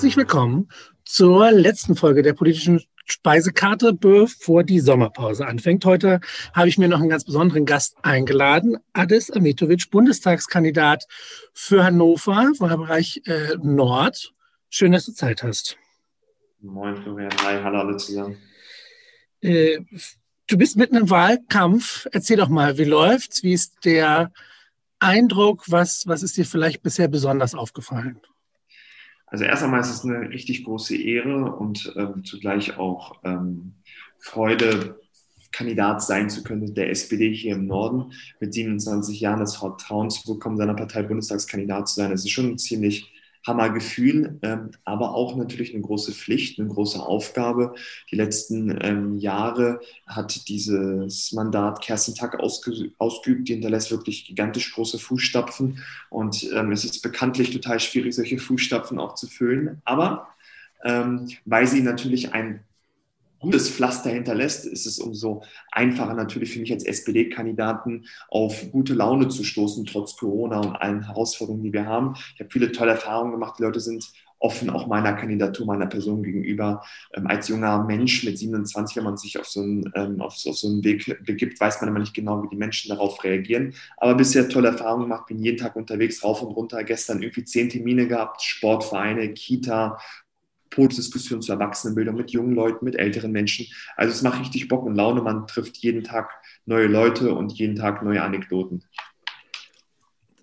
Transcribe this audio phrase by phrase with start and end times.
[0.00, 0.70] Herzlich willkommen
[1.04, 5.84] zur letzten Folge der politischen Speisekarte, bevor die Sommerpause anfängt.
[5.84, 6.20] Heute
[6.54, 11.04] habe ich mir noch einen ganz besonderen Gast eingeladen, Adis Amitovic, Bundestagskandidat
[11.52, 14.32] für Hannover, Wahlbereich äh, Nord.
[14.70, 15.76] Schön, dass du Zeit hast.
[16.62, 18.38] Moin Florian, hi, hallo alle zusammen.
[19.42, 19.80] Äh,
[20.46, 22.08] du bist mitten im Wahlkampf.
[22.10, 23.42] Erzähl doch mal, wie läuft's?
[23.42, 24.32] Wie ist der
[24.98, 25.64] Eindruck?
[25.66, 28.22] Was, was ist dir vielleicht bisher besonders aufgefallen?
[29.30, 33.74] Also erst einmal ist es eine richtig große Ehre und ähm, zugleich auch ähm,
[34.18, 35.00] Freude,
[35.52, 40.34] Kandidat sein zu können der SPD hier im Norden, mit 27 Jahren das Vertrauen zu
[40.34, 42.10] bekommen, seiner Partei Bundestagskandidat zu sein.
[42.10, 43.10] Das ist schon ziemlich
[43.46, 47.74] Hammergefühl, ähm, aber auch natürlich eine große Pflicht, eine große Aufgabe.
[48.10, 54.74] Die letzten ähm, Jahre hat dieses Mandat Kerstin Tack ausge ausgeübt, die hinterlässt wirklich gigantisch
[54.74, 59.80] große Fußstapfen und ähm, es ist bekanntlich total schwierig, solche Fußstapfen auch zu füllen.
[59.84, 60.28] Aber
[60.84, 62.64] ähm, weil sie natürlich ein
[63.40, 69.28] gutes Pflaster hinterlässt, ist es umso einfacher natürlich für mich als SPD-Kandidaten auf gute Laune
[69.28, 72.14] zu stoßen, trotz Corona und allen Herausforderungen, die wir haben.
[72.34, 73.58] Ich habe viele tolle Erfahrungen gemacht.
[73.58, 76.82] Die Leute sind offen auch meiner Kandidatur, meiner Person gegenüber.
[77.14, 80.56] Ähm, als junger Mensch mit 27, wenn man sich auf so, einen, ähm, auf, auf
[80.56, 83.74] so einen Weg begibt, weiß man immer nicht genau, wie die Menschen darauf reagieren.
[83.98, 86.82] Aber bisher tolle Erfahrungen gemacht, bin jeden Tag unterwegs, rauf und runter.
[86.84, 89.98] Gestern irgendwie zehn Termine gehabt, Sportvereine, Kita,
[90.70, 93.66] Podiumsdiskussion zur Erwachsenenbildung mit jungen Leuten, mit älteren Menschen.
[93.96, 95.20] Also es macht richtig Bock und Laune.
[95.20, 96.30] Man trifft jeden Tag
[96.64, 98.84] neue Leute und jeden Tag neue Anekdoten.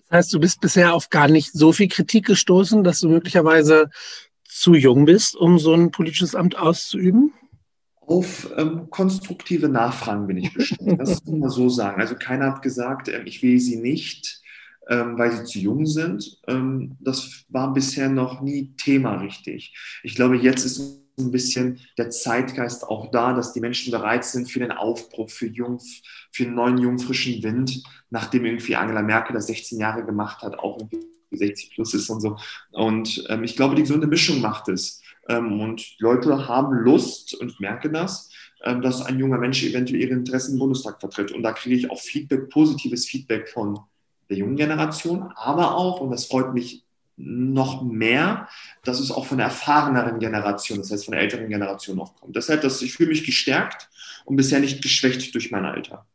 [0.09, 3.89] Das heißt, du bist bisher auf gar nicht so viel Kritik gestoßen, dass du möglicherweise
[4.43, 7.33] zu jung bist, um so ein politisches Amt auszuüben?
[8.01, 10.99] Auf ähm, konstruktive Nachfragen bin ich bestimmt.
[10.99, 12.01] Das kann man so sagen.
[12.01, 14.41] Also keiner hat gesagt, äh, ich will sie nicht
[14.89, 16.39] ähm, weil sie zu jung sind.
[16.47, 19.75] Ähm, das war bisher noch nie Thema richtig.
[20.03, 24.51] Ich glaube, jetzt ist ein bisschen der Zeitgeist auch da, dass die Menschen bereit sind
[24.51, 25.79] für den Aufbruch, für, jung,
[26.31, 30.59] für einen neuen, jungen, frischen Wind, nachdem irgendwie Angela Merkel das 16 Jahre gemacht hat,
[30.59, 32.37] auch irgendwie 60 plus ist und so.
[32.71, 35.01] Und ähm, ich glaube, die gesunde Mischung macht es.
[35.27, 38.29] Ähm, und Leute haben Lust, und ich merke das,
[38.63, 41.31] ähm, dass ein junger Mensch eventuell ihre Interessen im Bundestag vertritt.
[41.31, 43.79] Und da kriege ich auch Feedback, positives Feedback von
[44.29, 46.83] der jungen Generation, aber auch, und das freut mich
[47.17, 48.47] noch mehr,
[48.83, 52.35] dass es auch von der erfahreneren Generation, das heißt von der älteren Generation auch kommt.
[52.35, 53.89] Deshalb, dass ich fühle mich gestärkt
[54.25, 56.05] und bisher nicht geschwächt durch mein Alter.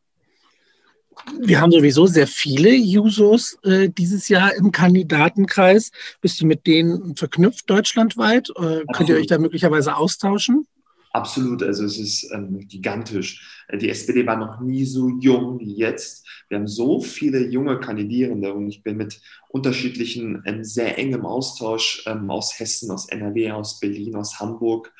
[1.41, 5.91] Wir haben sowieso sehr viele Jusos äh, dieses Jahr im Kandidatenkreis.
[6.21, 8.51] Bist du mit denen verknüpft deutschlandweit?
[8.51, 10.67] Äh, könnt ihr euch da möglicherweise austauschen?
[11.15, 13.65] Absolut, also es ist ähm, gigantisch.
[13.71, 16.27] Die SPD war noch nie so jung wie jetzt.
[16.49, 22.03] Wir haben so viele junge Kandidierende und ich bin mit unterschiedlichen ähm, sehr engem Austausch
[22.07, 24.91] ähm, aus Hessen, aus NRW, aus Berlin, aus Hamburg.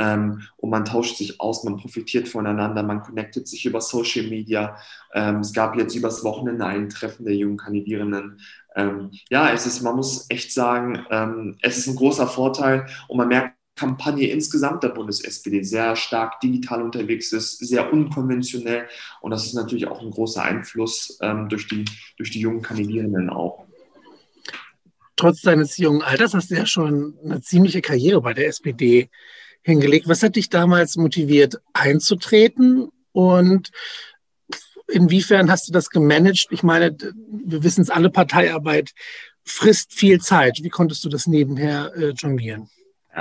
[0.00, 4.76] Ähm, und man tauscht sich aus, man profitiert voneinander, man connectet sich über Social Media.
[5.14, 8.40] Ähm, es gab jetzt übers Wochenende ein Treffen der jungen Kandidierenden.
[8.74, 13.28] Ähm, ja, es ist, man muss echt sagen, es ist ein großer Vorteil und man
[13.28, 18.86] merkt, Kampagne insgesamt der Bundes-SPD sehr stark digital unterwegs ist, sehr unkonventionell.
[19.22, 21.86] Und das ist natürlich auch ein großer Einfluss ähm, durch, die,
[22.18, 23.64] durch die jungen Kandidierenden auch.
[25.16, 29.08] Trotz deines jungen Alters hast du ja schon eine ziemliche Karriere bei der SPD
[29.62, 30.08] hingelegt.
[30.08, 32.90] Was hat dich damals motiviert, einzutreten?
[33.12, 33.70] Und
[34.88, 36.48] inwiefern hast du das gemanagt?
[36.50, 38.92] Ich meine, wir wissen es alle, Parteiarbeit
[39.42, 40.58] frisst viel Zeit.
[40.62, 42.68] Wie konntest du das nebenher äh, jonglieren?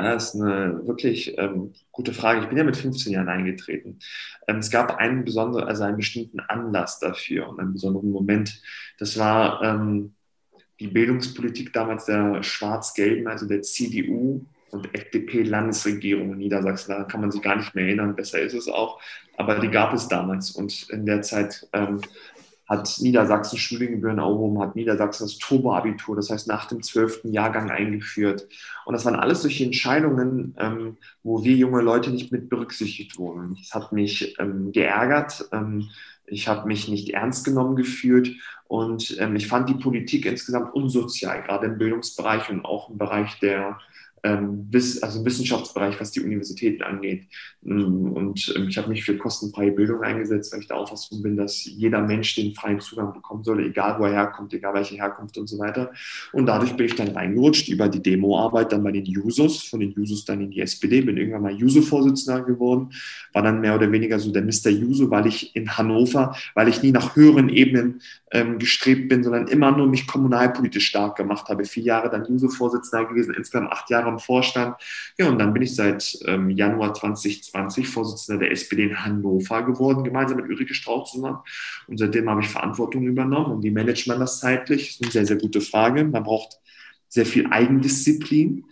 [0.02, 2.40] Ja, das ist eine wirklich ähm, gute Frage.
[2.42, 4.00] Ich bin ja mit 15 Jahren eingetreten.
[4.48, 8.62] Ähm, es gab einen besonderen, also einen bestimmten Anlass dafür und einen besonderen Moment.
[8.98, 10.14] Das war ähm,
[10.80, 16.92] die Bildungspolitik damals der Schwarz-Gelben, also der CDU und FDP-Landesregierung in Niedersachsen.
[16.92, 18.16] Da kann man sich gar nicht mehr erinnern.
[18.16, 19.02] Besser ist es auch.
[19.36, 20.52] Aber die gab es damals.
[20.52, 22.00] Und in der Zeit ähm,
[22.70, 28.48] hat Niedersachsen Studiengebühren erhoben, hat Niedersachsen das Turbo-Abitur, das heißt nach dem zwölften Jahrgang eingeführt.
[28.86, 33.58] Und das waren alles solche Entscheidungen, ähm, wo wir junge Leute nicht mit berücksichtigt wurden.
[33.60, 35.50] Das hat mich ähm, geärgert.
[35.52, 35.90] Ähm,
[36.28, 38.36] ich habe mich nicht ernst genommen gefühlt
[38.68, 43.40] und ähm, ich fand die Politik insgesamt unsozial, gerade im Bildungsbereich und auch im Bereich
[43.40, 43.80] der
[44.24, 44.70] ähm,
[45.02, 47.28] also im Wissenschaftsbereich, was die Universitäten angeht.
[47.62, 51.38] Mm, und ähm, ich habe mich für kostenfreie Bildung eingesetzt, weil ich der Auffassung bin,
[51.38, 55.38] dass jeder Mensch den freien Zugang bekommen soll, egal wo er herkommt, egal welche Herkunft
[55.38, 55.92] und so weiter.
[56.34, 59.92] Und dadurch bin ich dann reingerutscht über die Demoarbeit dann bei den Jusos, von den
[59.92, 62.92] Jusos dann in die SPD, bin irgendwann mal Juso-Vorsitzender geworden,
[63.34, 64.70] war dann mehr oder weniger so der Mr.
[64.70, 68.02] Juso, weil ich in Hannover, weil ich nie nach höheren Ebenen
[68.32, 71.66] ähm, gestrebt bin, sondern immer nur mich kommunalpolitisch stark gemacht habe.
[71.66, 74.76] Vier Jahre dann Juso-Vorsitzender gewesen, insgesamt acht Jahre Jahre im Vorstand.
[75.18, 80.04] Ja, und dann bin ich seit ähm, Januar 2020 Vorsitzender der SPD in Hannover geworden,
[80.04, 81.40] gemeinsam mit Ulrike Strauch zusammen.
[81.88, 83.52] Und seitdem habe ich Verantwortung übernommen.
[83.52, 84.88] Und wie managt man das zeitlich?
[84.88, 86.04] Das ist eine sehr, sehr gute Frage.
[86.04, 86.60] Man braucht
[87.08, 88.66] sehr viel Eigendisziplin.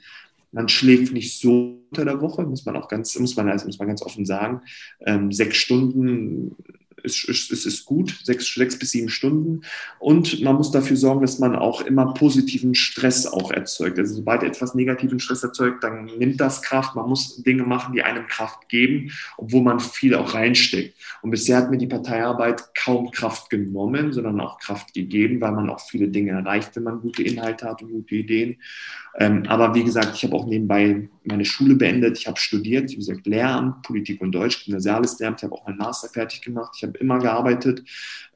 [0.51, 3.80] Man schläft nicht so unter der Woche, muss man auch ganz, muss man, also muss
[3.80, 4.62] man ganz offen sagen.
[5.06, 6.56] Ähm, sechs Stunden
[7.03, 9.61] ist, ist, ist, ist gut, sechs, sechs bis sieben Stunden.
[9.99, 13.99] Und man muss dafür sorgen, dass man auch immer positiven Stress auch erzeugt.
[13.99, 16.95] Also sobald etwas negativen Stress erzeugt, dann nimmt das Kraft.
[16.95, 20.95] Man muss Dinge machen, die einem Kraft geben, obwohl man viel auch reinsteckt.
[21.21, 25.69] Und bisher hat mir die Parteiarbeit kaum Kraft genommen, sondern auch Kraft gegeben, weil man
[25.69, 28.57] auch viele Dinge erreicht, wenn man gute Inhalte hat und gute Ideen.
[29.19, 32.18] Ähm, aber wie gesagt, ich habe auch nebenbei meine Schule beendet.
[32.18, 35.39] Ich habe studiert, wie gesagt, Lehramt, Politik und Deutsch, Gymnasiales Lehramt.
[35.39, 36.74] Ich habe auch meinen Master fertig gemacht.
[36.77, 37.83] Ich habe immer gearbeitet.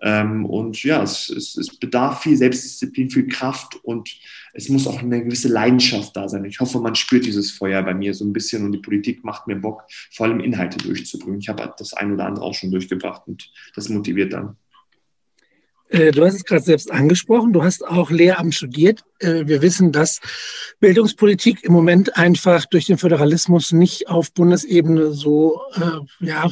[0.02, 4.10] Ähm, und ja, es, es, es bedarf viel Selbstdisziplin, viel Kraft und
[4.54, 6.46] es muss auch eine gewisse Leidenschaft da sein.
[6.46, 9.48] Ich hoffe, man spürt dieses Feuer bei mir so ein bisschen und die Politik macht
[9.48, 11.40] mir Bock, vor allem Inhalte durchzubringen.
[11.40, 14.58] Ich habe das ein oder andere auch schon durchgebracht und das motiviert dann.
[15.92, 19.04] Äh, du hast es gerade selbst angesprochen, du hast auch Lehramt studiert.
[19.20, 20.22] Äh, wir wissen, dass
[20.80, 26.50] Bildungspolitik im Moment einfach durch den Föderalismus nicht auf Bundesebene so, äh, ja,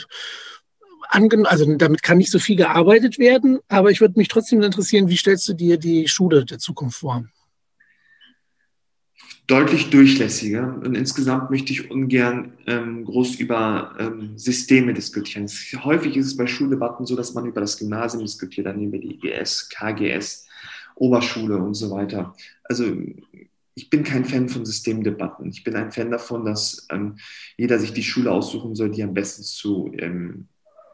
[1.10, 3.60] also damit kann nicht so viel gearbeitet werden.
[3.70, 7.24] Aber ich würde mich trotzdem interessieren, wie stellst du dir die Schule der Zukunft vor?
[9.50, 10.80] Deutlich durchlässiger.
[10.84, 15.48] Und insgesamt möchte ich ungern ähm, groß über ähm, Systeme diskutieren.
[15.84, 19.16] Häufig ist es bei Schuldebatten so, dass man über das Gymnasium diskutiert, dann über die
[19.16, 20.48] IGS, KGS,
[20.96, 22.36] Oberschule und so weiter.
[22.64, 22.96] Also
[23.74, 25.50] ich bin kein Fan von Systemdebatten.
[25.50, 27.18] Ich bin ein Fan davon, dass ähm,
[27.58, 30.48] jeder sich die Schule aussuchen soll, die am besten zu ähm,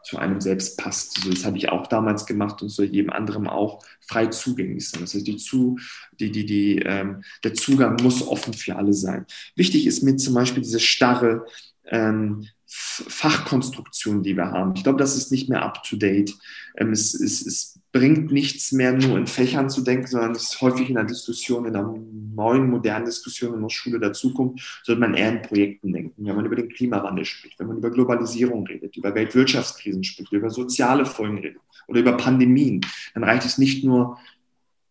[0.06, 1.20] zu einem selbst passt.
[1.20, 5.00] So, das habe ich auch damals gemacht und soll jedem anderen auch frei zugänglich sein.
[5.00, 5.78] Das heißt, die zu,
[6.20, 9.26] die, die, die, ähm, der Zugang muss offen für alle sein.
[9.56, 11.44] Wichtig ist mir zum Beispiel diese starre
[11.86, 14.74] ähm, Fachkonstruktion, die wir haben.
[14.76, 16.34] Ich glaube, das ist nicht mehr up to date.
[16.76, 20.60] Ähm, es, es, es bringt nichts mehr, nur in Fächern zu denken, sondern es ist
[20.60, 21.94] häufig in der Diskussion, in einer
[22.34, 26.26] neuen, modernen Diskussion in der Schule der Zukunft, sollte man eher in Projekten denken.
[26.26, 30.50] Wenn man über den Klimawandel spricht, wenn man über Globalisierung redet, über Weltwirtschaftskrisen spricht, über
[30.50, 32.82] soziale Folgen redet oder über Pandemien,
[33.14, 34.18] dann reicht es nicht nur,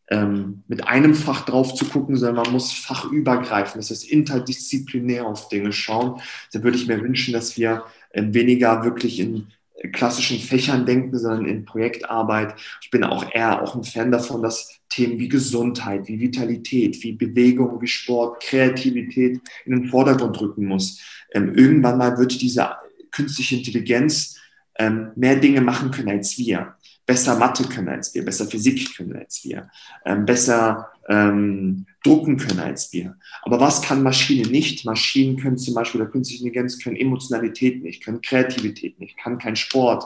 [0.10, 5.50] ähm, mit einem Fach drauf zu gucken, sondern man muss fachübergreifend, das heißt interdisziplinär auf
[5.50, 6.22] Dinge schauen.
[6.54, 9.48] Da würde ich mir wünschen, dass wir äh, weniger wirklich in
[9.92, 12.56] klassischen Fächern denken, sondern in Projektarbeit.
[12.82, 17.14] Ich bin auch eher auch ein Fan davon, dass Themen wie Gesundheit, wie Vitalität, wie
[17.14, 21.02] Bewegung, wie Sport, Kreativität in den Vordergrund rücken muss.
[21.34, 22.70] Ähm, irgendwann mal wird diese
[23.12, 24.40] künstliche Intelligenz
[24.78, 26.75] ähm, mehr Dinge machen können als wir
[27.06, 29.70] besser Mathe können als wir, besser Physik können als wir,
[30.06, 33.16] ähm, besser ähm, drucken können als wir.
[33.44, 34.86] Aber was kann Maschine nicht?
[34.86, 39.56] Maschinen können zum Beispiel, oder künstliche Intelligenz können Emotionalität nicht, können Kreativität nicht, kann kein
[39.56, 40.06] Sport.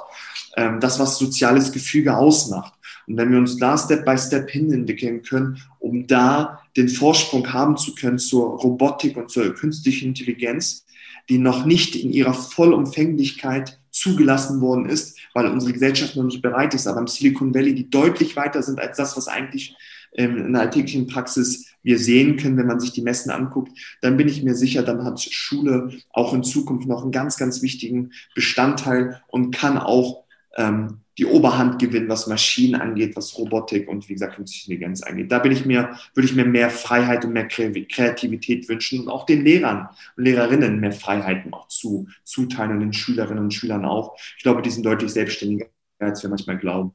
[0.57, 2.73] Ähm, das, was soziales Gefüge ausmacht.
[3.07, 7.51] Und wenn wir uns da Step by Step hin entwickeln können, um da den Vorsprung
[7.53, 10.85] haben zu können zur Robotik und zur künstlichen Intelligenz,
[11.29, 16.73] die noch nicht in ihrer Vollumfänglichkeit zugelassen worden ist, weil unsere Gesellschaft noch nicht bereit
[16.73, 19.75] ist, aber im Silicon Valley, die deutlich weiter sind als das, was eigentlich
[20.13, 23.71] ähm, in der alltäglichen Praxis wir sehen können, wenn man sich die Messen anguckt,
[24.01, 27.61] dann bin ich mir sicher, dann hat Schule auch in Zukunft noch einen ganz, ganz
[27.61, 30.23] wichtigen Bestandteil und kann auch
[30.57, 35.29] ähm, die Oberhand gewinnen, was Maschinen angeht, was Robotik und wie gesagt künstliche Intelligenz angeht.
[35.29, 39.25] Da bin ich mir, würde ich mir mehr Freiheit und mehr Kreativität wünschen und auch
[39.25, 44.15] den Lehrern und Lehrerinnen mehr Freiheiten auch zu, zuteilen und den Schülerinnen und Schülern auch.
[44.37, 45.65] Ich glaube, die sind deutlich selbstständiger,
[45.99, 46.93] als wir manchmal glauben.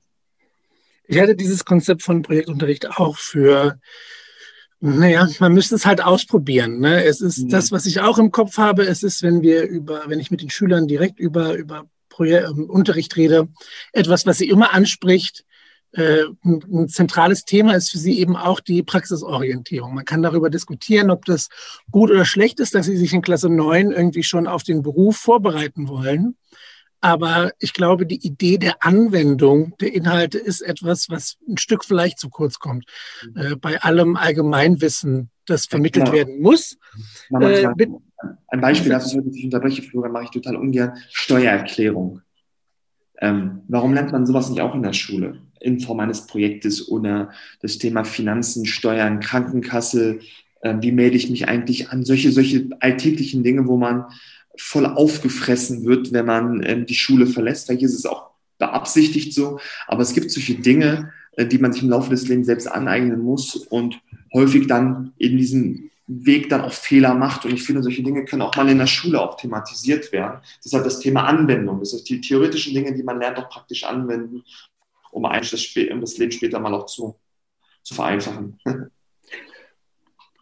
[1.06, 3.78] Ich hatte dieses Konzept von Projektunterricht auch für
[4.80, 6.80] naja, man müsste es halt ausprobieren.
[6.80, 7.04] Ne?
[7.04, 7.48] Es ist mhm.
[7.48, 8.84] das, was ich auch im Kopf habe.
[8.84, 12.70] Es ist, wenn wir über, wenn ich mit den Schülern direkt über, über Projekt, ähm,
[12.70, 13.48] Unterricht rede,
[13.92, 15.44] etwas, was sie immer anspricht.
[15.92, 19.94] Äh, ein zentrales Thema ist für sie eben auch die Praxisorientierung.
[19.94, 21.48] Man kann darüber diskutieren, ob das
[21.90, 25.16] gut oder schlecht ist, dass sie sich in Klasse 9 irgendwie schon auf den Beruf
[25.16, 26.36] vorbereiten wollen.
[27.00, 32.18] Aber ich glaube, die Idee der Anwendung der Inhalte ist etwas, was ein Stück vielleicht
[32.18, 32.86] zu kurz kommt.
[33.22, 33.36] Mhm.
[33.36, 36.78] Äh, bei allem Allgemeinwissen, das vermittelt ja, werden muss.
[37.38, 37.68] Äh,
[38.48, 40.92] ein Beispiel, das ich heute nicht unterbreche, Florian, mache ich total ungern.
[41.10, 42.20] Steuererklärung.
[43.20, 45.40] Ähm, warum lernt man sowas nicht auch in der Schule?
[45.60, 50.20] In Form eines Projektes oder das Thema Finanzen, Steuern, Krankenkasse,
[50.60, 52.04] äh, wie melde ich mich eigentlich an?
[52.04, 54.06] Solche, solche alltäglichen Dinge, wo man
[54.56, 57.66] voll aufgefressen wird, wenn man ähm, die Schule verlässt.
[57.66, 61.82] Vielleicht ist es auch beabsichtigt so, aber es gibt solche Dinge, äh, die man sich
[61.82, 64.00] im Laufe des Lebens selbst aneignen muss und
[64.32, 67.44] häufig dann in diesem Weg dann auch Fehler macht.
[67.44, 70.40] Und ich finde, solche Dinge können auch mal in der Schule auch thematisiert werden.
[70.64, 71.80] Deshalb das Thema Anwendung.
[71.80, 74.44] Das ist die theoretischen Dinge, die man lernt, auch praktisch anwenden,
[75.10, 75.74] um eigentlich das,
[76.18, 77.18] Leben später mal auch zu,
[77.82, 78.58] zu vereinfachen.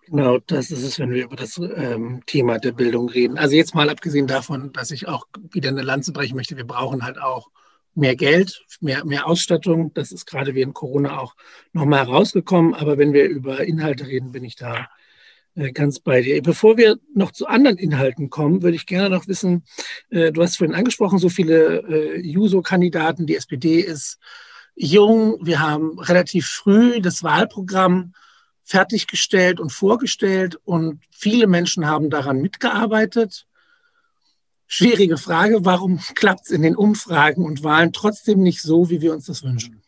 [0.08, 3.38] Genau, das ist es, wenn wir über das ähm, Thema der Bildung reden.
[3.38, 7.02] Also jetzt mal abgesehen davon, dass ich auch wieder eine Lanze brechen möchte, wir brauchen
[7.02, 7.48] halt auch
[7.94, 9.94] mehr Geld, mehr, mehr Ausstattung.
[9.94, 11.34] Das ist gerade während Corona auch
[11.72, 12.74] nochmal herausgekommen.
[12.74, 14.88] Aber wenn wir über Inhalte reden, bin ich da
[15.54, 16.42] ganz bei dir.
[16.42, 19.64] Bevor wir noch zu anderen Inhalten kommen, würde ich gerne noch wissen,
[20.10, 24.18] äh, du hast vorhin angesprochen, so viele äh, Juso-Kandidaten, die SPD ist
[24.74, 28.14] jung, wir haben relativ früh das Wahlprogramm
[28.64, 33.46] fertiggestellt und vorgestellt und viele Menschen haben daran mitgearbeitet.
[34.66, 39.12] Schwierige Frage, warum klappt es in den Umfragen und Wahlen trotzdem nicht so, wie wir
[39.12, 39.82] uns das wünschen?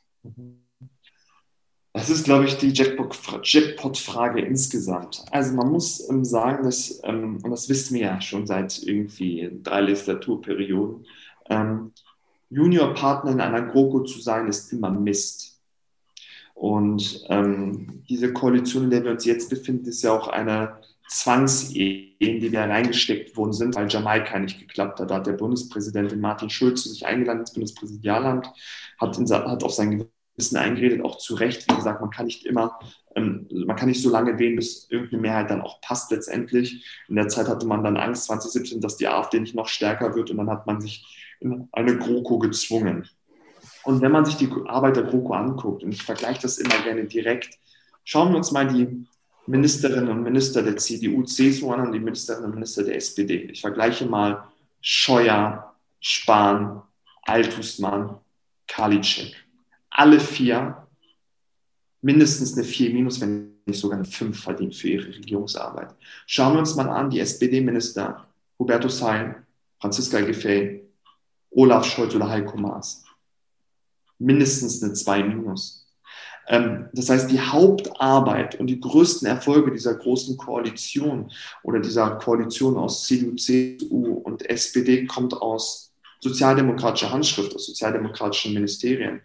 [1.95, 5.25] Das ist, glaube ich, die Jackpot-Frage insgesamt.
[5.31, 9.49] Also man muss ähm, sagen, dass, ähm, und das wissen wir ja schon seit irgendwie
[9.63, 11.07] drei Legislaturperioden,
[11.49, 11.93] ähm,
[12.51, 15.61] Juniorpartner in einer GroKo zu sein, ist immer Mist.
[16.55, 22.17] Und ähm, diese Koalition, in der wir uns jetzt befinden, ist ja auch eine Zwangsehe,
[22.19, 25.13] in die wir reingesteckt worden sind, weil Jamaika nicht geklappt hat.
[25.13, 28.51] Da hat der Bundespräsident Martin Schulz sich eingeladen ins Bundespräsidialamt,
[28.99, 31.71] hat, in, hat auf sein Gewissen eingeredet, auch zu Recht.
[31.71, 32.79] Wie gesagt, man kann nicht immer,
[33.15, 36.85] ähm, man kann nicht so lange wählen, bis irgendeine Mehrheit dann auch passt letztendlich.
[37.09, 40.31] In der Zeit hatte man dann Angst 2017, dass die AfD nicht noch stärker wird
[40.31, 41.05] und dann hat man sich
[41.41, 43.09] in eine GroKo gezwungen.
[43.85, 47.05] Und wenn man sich die Arbeit der GroKo anguckt, und ich vergleiche das immer gerne
[47.05, 47.59] direkt,
[48.03, 49.07] schauen wir uns mal die
[49.47, 53.51] Ministerinnen und Minister der CDU, CSU an und die Ministerinnen und Minister der SPD.
[53.53, 54.45] Ich vergleiche mal
[54.81, 56.83] Scheuer, Spahn,
[57.23, 58.19] Altusmann,
[58.67, 59.44] Karliczek.
[59.95, 60.87] Alle vier
[62.03, 65.95] mindestens eine 4 minus, wenn nicht sogar eine 5 verdient für ihre Regierungsarbeit.
[66.27, 68.27] Schauen wir uns mal an, die SPD-Minister
[68.59, 69.43] Hubertus Heil,
[69.81, 70.83] Franziska Giffey,
[71.51, 73.05] Olaf Scholz oder Heiko Maas
[74.19, 75.87] mindestens eine 2 minus.
[76.47, 81.33] Ähm, das heißt, die Hauptarbeit und die größten Erfolge dieser großen Koalition
[81.63, 89.21] oder dieser Koalition aus CDU, CSU und SPD kommt aus sozialdemokratischer Handschrift, aus sozialdemokratischen Ministerien.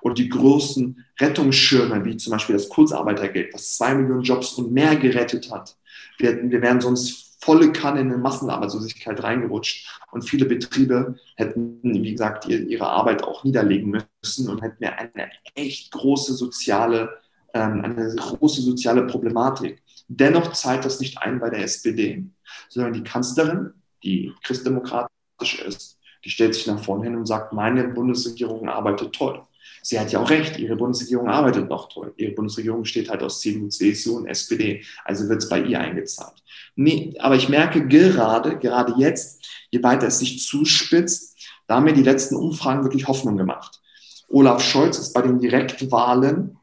[0.00, 4.96] Und die großen Rettungsschirme, wie zum Beispiel das Kurzarbeitergeld, was zwei Millionen Jobs und mehr
[4.96, 5.76] gerettet hat.
[6.18, 10.00] Wir, wir wären sonst volle Kanne in eine Massenarbeitslosigkeit reingerutscht.
[10.12, 13.90] Und viele Betriebe hätten, wie gesagt, ihre Arbeit auch niederlegen
[14.22, 17.18] müssen und hätten eine echt große soziale,
[17.52, 19.82] ähm, eine große soziale Problematik.
[20.06, 22.24] Dennoch zahlt das nicht ein bei der SPD,
[22.68, 23.72] sondern die Kanzlerin,
[24.04, 29.42] die christdemokratisch ist, die stellt sich nach vorne hin und sagt, meine Bundesregierung arbeitet toll.
[29.82, 32.12] Sie hat ja auch recht, ihre Bundesregierung arbeitet noch toll.
[32.16, 34.84] Ihre Bundesregierung besteht halt aus CDU, CSU und SPD.
[35.04, 36.42] Also wird es bei ihr eingezahlt.
[36.76, 41.94] Nee, aber ich merke gerade, gerade jetzt, je weiter es sich zuspitzt, da haben mir
[41.94, 43.80] die letzten Umfragen wirklich Hoffnung gemacht.
[44.28, 46.58] Olaf Scholz ist bei den Direktwahlen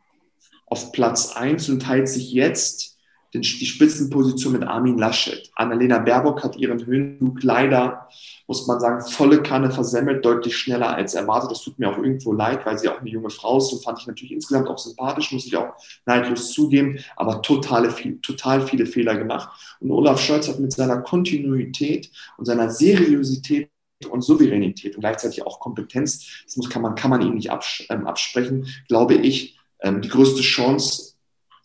[0.66, 2.99] auf Platz 1 und teilt sich jetzt
[3.34, 5.50] die Spitzenposition mit Armin Laschet.
[5.56, 8.10] Annalena Baerbock hat ihren Höhenflug leider
[8.50, 11.52] muss man sagen, volle Kanne versemmelt, deutlich schneller als erwartet.
[11.52, 14.00] Das tut mir auch irgendwo leid, weil sie auch eine junge Frau ist und fand
[14.00, 15.76] ich natürlich insgesamt auch sympathisch, muss ich auch
[16.08, 17.94] neidlos zugeben, aber totale,
[18.24, 19.50] total viele Fehler gemacht.
[19.80, 23.70] Und Olaf Scholz hat mit seiner Kontinuität und seiner Seriosität
[24.10, 27.52] und Souveränität und gleichzeitig auch Kompetenz, das muss, kann, man, kann man ihm nicht
[27.90, 31.09] ähm, absprechen, glaube ich, ähm, die größte Chance,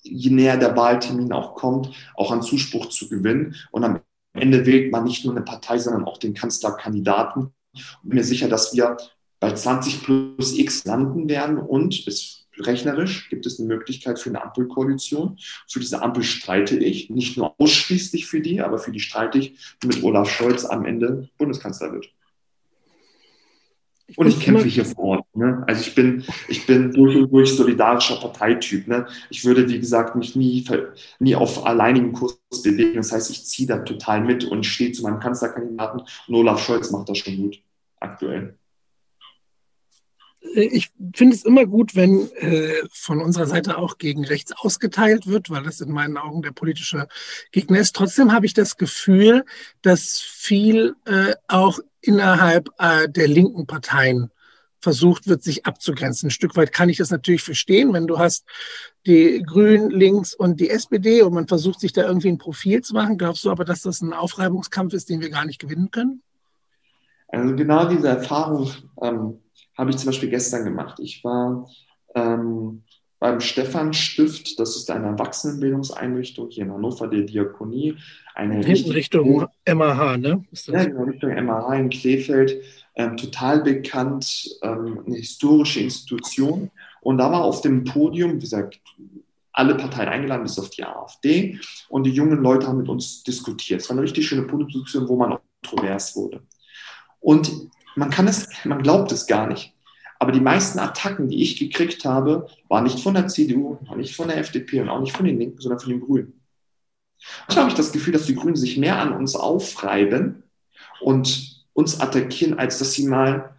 [0.04, 3.56] je näher der Wahltermin auch kommt, auch an Zuspruch zu gewinnen.
[3.70, 4.00] Und am
[4.32, 7.42] Ende wählt man nicht nur eine Partei, sondern auch den Kanzlerkandidaten.
[7.42, 7.52] Und
[8.02, 8.96] bin mir sicher, dass wir
[9.40, 14.42] bei 20 plus X landen werden und es rechnerisch gibt es eine Möglichkeit für eine
[14.42, 15.38] Ampelkoalition.
[15.68, 19.76] Für diese Ampel streite ich, nicht nur ausschließlich für die, aber für die streite ich,
[19.80, 22.12] damit Olaf Scholz am Ende Bundeskanzler wird.
[24.16, 25.36] Und ich kämpfe hier vor Ort.
[25.36, 25.64] Ne?
[25.66, 28.86] Also ich bin, ich bin durch und durch solidarischer Parteityp.
[28.86, 29.06] Ne?
[29.30, 30.64] Ich würde, wie gesagt, mich nie,
[31.18, 32.96] nie auf alleinigen Kurs bewegen.
[32.96, 36.02] Das heißt, ich ziehe da total mit und stehe zu meinem Kanzlerkandidaten.
[36.28, 37.62] Und Olaf Scholz macht das schon gut,
[38.00, 38.56] aktuell.
[40.54, 45.48] Ich finde es immer gut, wenn äh, von unserer Seite auch gegen rechts ausgeteilt wird,
[45.50, 47.08] weil das in meinen Augen der politische
[47.50, 47.96] Gegner ist.
[47.96, 49.44] Trotzdem habe ich das Gefühl,
[49.80, 54.30] dass viel äh, auch innerhalb äh, der linken Parteien
[54.84, 56.28] versucht wird, sich abzugrenzen.
[56.28, 58.44] Ein Stück weit kann ich das natürlich verstehen, wenn du hast
[59.06, 62.94] die Grünen links und die SPD und man versucht sich da irgendwie ein Profil zu
[62.94, 63.18] machen.
[63.18, 66.22] Glaubst du aber, dass das ein Aufreibungskampf ist, den wir gar nicht gewinnen können?
[67.28, 68.70] Also genau diese Erfahrung
[69.02, 69.40] ähm,
[69.76, 71.00] habe ich zum Beispiel gestern gemacht.
[71.00, 71.66] Ich war
[72.14, 72.83] ähm,
[73.24, 77.96] beim Stefan Stift, das ist eine Erwachsenenbildungseinrichtung hier in Hannover, der Diakonie.
[78.34, 80.44] Eine Hinten Richtung MAH, ne?
[80.66, 82.62] Ja, genau, Richtung MAH in Krefeld.
[82.94, 86.70] Ähm, total bekannt, ähm, eine historische Institution.
[87.00, 88.78] Und da war auf dem Podium, wie gesagt,
[89.54, 91.58] alle Parteien eingeladen, bis auf die AfD.
[91.88, 93.80] Und die jungen Leute haben mit uns diskutiert.
[93.80, 96.42] Es war eine richtig schöne Podiumsdiskussion, wo man auch kontrovers wurde.
[97.20, 97.50] Und
[97.96, 99.73] man kann es, man glaubt es gar nicht.
[100.24, 104.28] Aber die meisten Attacken, die ich gekriegt habe, waren nicht von der CDU, nicht von
[104.28, 106.40] der FDP und auch nicht von den Linken, sondern von den Grünen.
[107.40, 110.44] Manchmal habe ich das Gefühl, dass die Grünen sich mehr an uns aufreiben
[111.02, 113.54] und uns attackieren, als dass sie mal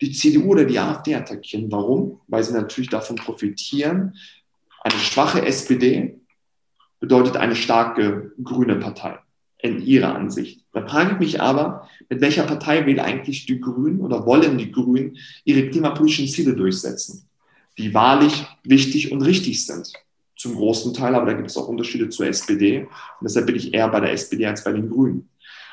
[0.00, 1.70] die CDU oder die AfD attackieren.
[1.70, 2.22] Warum?
[2.26, 4.16] Weil sie natürlich davon profitieren.
[4.80, 6.18] Eine schwache SPD
[6.98, 9.20] bedeutet eine starke grüne Partei
[9.62, 10.64] in ihrer Ansicht.
[10.72, 14.72] Da frage ich mich aber, mit welcher Partei will eigentlich die Grünen oder wollen die
[14.72, 17.28] Grünen ihre klimapolitischen Ziele durchsetzen,
[17.78, 19.92] die wahrlich wichtig und richtig sind.
[20.36, 22.80] Zum großen Teil, aber da gibt es auch Unterschiede zur SPD.
[22.80, 22.88] Und
[23.22, 25.28] deshalb bin ich eher bei der SPD als bei den Grünen.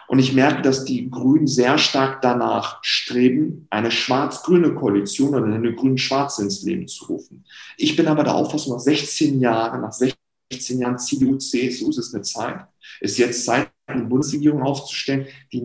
[0.08, 5.76] Und ich merke, dass die Grünen sehr stark danach streben, eine schwarz-grüne Koalition oder eine
[5.76, 7.44] grün-schwarze ins Leben zu rufen.
[7.78, 12.14] Ich bin aber der Auffassung, nach 16 Jahren, nach 16 Jahren CDU, CSU ist es
[12.14, 12.68] eine Zeit,
[13.02, 15.64] ist jetzt Zeit, eine Bundesregierung aufzustellen, die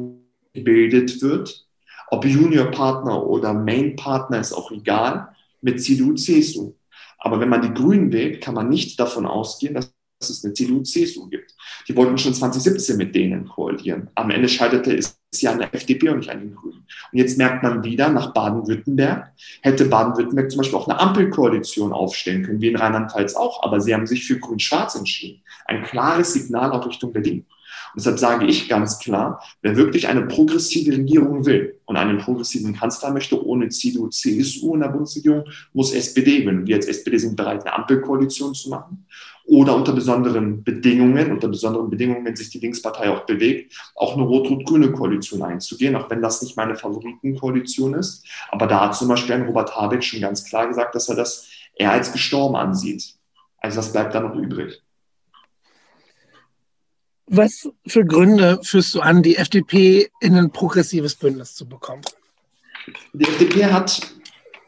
[0.53, 1.67] gebildet wird.
[2.11, 5.29] Ob Juniorpartner oder Mainpartner ist auch egal,
[5.61, 6.75] mit CDU, CSU.
[7.19, 10.83] Aber wenn man die Grünen wählt, kann man nicht davon ausgehen, dass es eine CDU,
[10.83, 11.55] CSU gibt.
[11.89, 14.11] Die wollten schon 2017 mit denen koalieren.
[14.15, 16.85] Am Ende scheiterte es ja an der FDP und nicht an den Grünen.
[17.13, 22.45] Und jetzt merkt man wieder, nach Baden-Württemberg hätte Baden-Württemberg zum Beispiel auch eine Ampelkoalition aufstellen
[22.45, 23.63] können, wie in Rheinland-Pfalz auch.
[23.63, 25.43] Aber sie haben sich für Grün-Schwarz entschieden.
[25.65, 27.47] Ein klares Signal auch Richtung Berlin.
[27.95, 32.75] Und deshalb sage ich ganz klar, wer wirklich eine progressive Regierung will und einen progressiven
[32.75, 36.67] Kanzler möchte, ohne CDU, CSU in der Bundesregierung, muss SPD wählen.
[36.67, 39.07] Wir als SPD sind bereit, eine Ampelkoalition zu machen
[39.45, 44.23] oder unter besonderen Bedingungen, unter besonderen Bedingungen, wenn sich die Linkspartei auch bewegt, auch eine
[44.23, 48.25] rot-rot-grüne Koalition einzugehen, auch wenn das nicht meine Favoritenkoalition ist.
[48.51, 51.49] Aber da hat zum Beispiel ein Robert Habeck schon ganz klar gesagt, dass er das
[51.75, 53.17] eher als gestorben ansieht.
[53.59, 54.83] Also das bleibt da noch übrig.
[57.35, 62.03] Was für Gründe führst du an, die FDP in ein progressives Bündnis zu bekommen?
[63.15, 64.03] Die FDP hat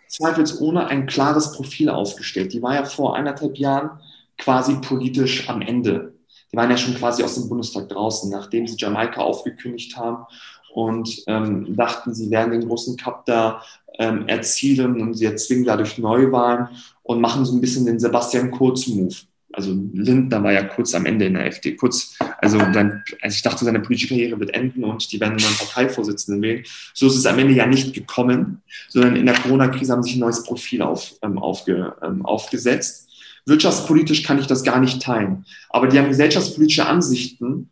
[0.08, 2.54] zweifelsohne ein klares Profil aufgestellt.
[2.54, 3.90] Die war ja vor eineinhalb Jahren
[4.38, 6.14] quasi politisch am Ende.
[6.50, 10.24] Die waren ja schon quasi aus dem Bundestag draußen, nachdem sie Jamaika aufgekündigt haben
[10.72, 13.60] und ähm, dachten, sie werden den großen Cup da
[13.98, 16.68] ähm, erzielen und sie erzwingen dadurch Neuwahlen
[17.02, 19.16] und machen so ein bisschen den Sebastian Kurz-Move
[19.54, 23.42] also Lindner war ja kurz am Ende in der FD, kurz, also, dann, also ich
[23.42, 26.64] dachte, seine politische Karriere wird enden und die werden einen Parteivorsitzenden wählen.
[26.92, 30.20] So ist es am Ende ja nicht gekommen, sondern in der Corona-Krise haben sich ein
[30.20, 33.08] neues Profil auf, ähm, aufge, ähm, aufgesetzt.
[33.46, 37.70] Wirtschaftspolitisch kann ich das gar nicht teilen, aber die haben gesellschaftspolitische Ansichten,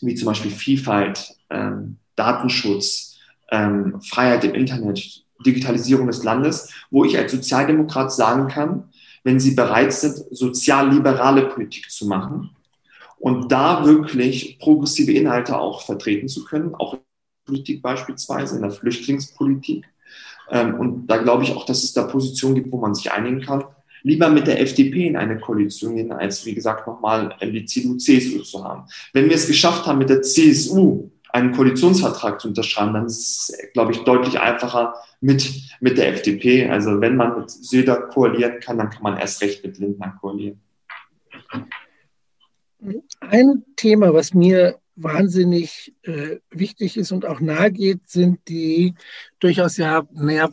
[0.00, 3.16] wie zum Beispiel Vielfalt, ähm, Datenschutz,
[3.50, 8.87] ähm, Freiheit im Internet, Digitalisierung des Landes, wo ich als Sozialdemokrat sagen kann,
[9.24, 12.50] wenn sie bereit sind, sozial-liberale Politik zu machen
[13.18, 18.62] und da wirklich progressive Inhalte auch vertreten zu können, auch in der Politik beispielsweise, in
[18.62, 19.84] der Flüchtlingspolitik.
[20.50, 23.40] Ähm, und da glaube ich auch, dass es da Positionen gibt, wo man sich einigen
[23.40, 23.64] kann.
[24.02, 28.42] Lieber mit der FDP in eine Koalition gehen, als wie gesagt nochmal die CDU, CSU
[28.42, 28.84] zu haben.
[29.12, 33.72] Wenn wir es geschafft haben, mit der CSU einen Koalitionsvertrag zu unterschreiben, dann ist es,
[33.72, 36.68] glaube ich, deutlich einfacher mit, mit der FDP.
[36.68, 40.60] Also wenn man mit Söder koalieren kann, dann kann man erst recht mit Lindner koalieren.
[43.20, 48.94] Ein Thema, was mir wahnsinnig äh, wichtig ist und auch nahe geht, sind die
[49.38, 50.50] durchaus ja naja,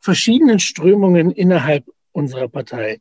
[0.00, 3.00] verschiedenen Strömungen innerhalb unserer Partei.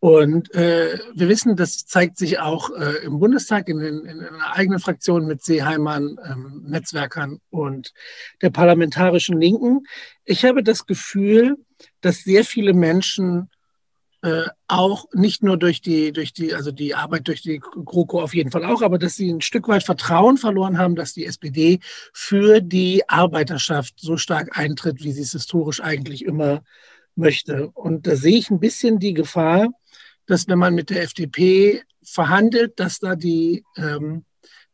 [0.00, 4.56] Und äh, wir wissen, das zeigt sich auch äh, im Bundestag, in, in, in einer
[4.56, 7.92] eigenen Fraktion mit Seeheimann, ähm, Netzwerkern und
[8.40, 9.84] der parlamentarischen Linken.
[10.24, 11.58] Ich habe das Gefühl,
[12.00, 13.50] dass sehr viele Menschen
[14.22, 18.34] äh, auch nicht nur durch die, durch die, also die Arbeit durch die GroKo auf
[18.34, 21.78] jeden Fall auch, aber dass sie ein Stück weit Vertrauen verloren haben, dass die SPD
[22.14, 26.62] für die Arbeiterschaft so stark eintritt, wie sie es historisch eigentlich immer
[27.16, 27.68] möchte.
[27.70, 29.68] Und da sehe ich ein bisschen die Gefahr,
[30.30, 34.24] dass wenn man mit der FDP verhandelt, dass da die, ähm,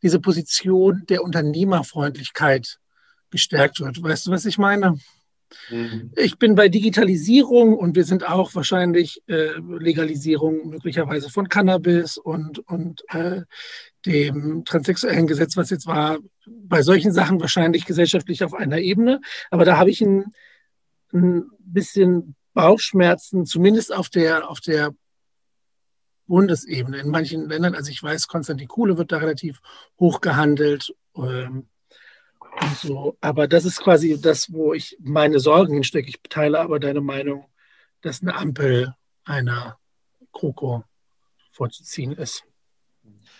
[0.01, 2.77] diese Position der Unternehmerfreundlichkeit
[3.31, 4.01] gestärkt wird.
[4.01, 4.97] Weißt du, was ich meine?
[5.69, 6.11] Mhm.
[6.15, 12.59] Ich bin bei Digitalisierung und wir sind auch wahrscheinlich äh, Legalisierung möglicherweise von Cannabis und,
[12.67, 13.41] und äh,
[14.05, 19.21] dem transsexuellen Gesetz, was jetzt war, bei solchen Sachen wahrscheinlich gesellschaftlich auf einer Ebene.
[19.49, 20.33] Aber da habe ich ein,
[21.13, 24.93] ein bisschen Bauchschmerzen, zumindest auf der, auf der
[26.27, 26.97] Bundesebene.
[26.99, 29.61] In manchen Ländern, also ich weiß, Konstantin Kuhle wird da relativ
[29.99, 30.93] hoch gehandelt.
[31.15, 31.67] Ähm,
[32.81, 33.17] so.
[33.21, 36.09] Aber das ist quasi das, wo ich meine Sorgen hinstecke.
[36.09, 37.45] Ich teile aber deine Meinung,
[38.01, 38.93] dass eine Ampel
[39.25, 39.77] einer
[40.31, 40.83] Kroko
[41.51, 42.43] vorzuziehen ist.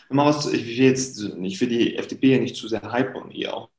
[0.10, 3.70] Ich will jetzt, ich will die FDP ja nicht zu sehr hypen und ihr auch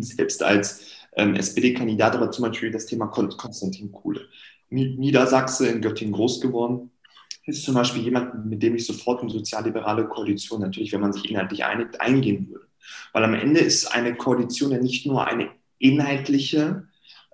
[0.00, 4.28] selbst als ähm, SPD-Kandidat, aber zum Beispiel das Thema Konstantin Kuhle.
[4.68, 6.90] Niedersachse in Göttingen groß geworden,
[7.46, 11.28] ist zum Beispiel jemand, mit dem ich sofort eine sozialliberale Koalition, natürlich, wenn man sich
[11.30, 12.66] inhaltlich einigt, eingehen würde.
[13.12, 16.88] Weil am Ende ist eine Koalition ja nicht nur eine inhaltliche,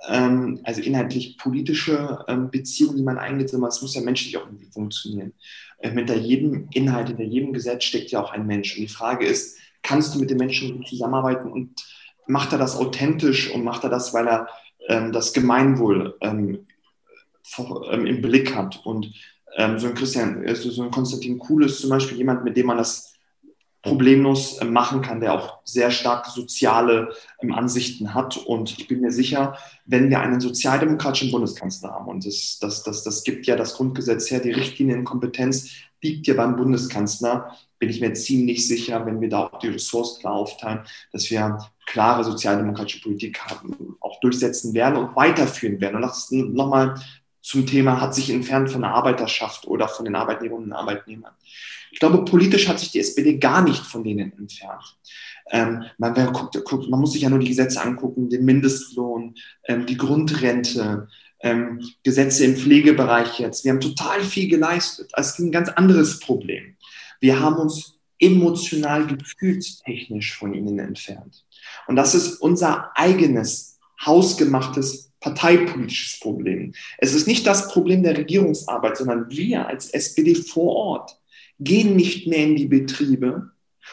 [0.08, 4.46] ähm, also inhaltlich politische ähm, Beziehung, die man eingeht, sondern es muss ja menschlich auch
[4.46, 5.32] irgendwie funktionieren.
[5.78, 8.76] Äh, hinter jedem Inhalt, hinter jedem Gesetz steckt ja auch ein Mensch.
[8.76, 11.70] Und die Frage ist, kannst du mit den Menschen zusammenarbeiten und
[12.26, 14.48] macht er das authentisch und macht er das, weil er
[14.88, 16.66] ähm, das Gemeinwohl ähm,
[17.90, 18.84] ähm, im Blick hat.
[18.84, 19.12] Und
[19.56, 22.66] ähm, so ein Christian, also so ein Konstantin Kuhl ist zum Beispiel jemand, mit dem
[22.66, 23.14] man das
[23.82, 28.36] problemlos äh, machen kann, der auch sehr stark soziale ähm, Ansichten hat.
[28.36, 33.02] Und ich bin mir sicher, wenn wir einen sozialdemokratischen Bundeskanzler haben, und das, das, das,
[33.02, 35.70] das gibt ja das Grundgesetz her, die Richtlinienkompetenz
[36.02, 40.20] liegt ja beim Bundeskanzler, bin ich mir ziemlich sicher, wenn wir da auch die Ressourcen
[40.20, 40.80] klar aufteilen,
[41.12, 45.96] dass wir klare sozialdemokratische Politik haben, auch durchsetzen werden und weiterführen werden.
[45.96, 47.00] Und das ist nochmal
[47.50, 51.32] zum Thema, hat sich entfernt von der Arbeiterschaft oder von den Arbeitnehmerinnen und Arbeitnehmern.
[51.90, 54.96] Ich glaube, politisch hat sich die SPD gar nicht von denen entfernt.
[55.50, 59.34] Ähm, man, guckt, guckt, man, muss sich ja nur die Gesetze angucken, den Mindestlohn,
[59.66, 61.08] ähm, die Grundrente,
[61.40, 63.64] ähm, Gesetze im Pflegebereich jetzt.
[63.64, 65.10] Wir haben total viel geleistet.
[65.16, 66.76] Das ist ein ganz anderes Problem.
[67.18, 71.44] Wir haben uns emotional gefühlstechnisch von ihnen entfernt.
[71.88, 76.72] Und das ist unser eigenes, hausgemachtes parteipolitisches Problem.
[76.98, 81.20] Es ist nicht das Problem der Regierungsarbeit, sondern wir als SPD vor Ort
[81.58, 83.50] gehen nicht mehr in die Betriebe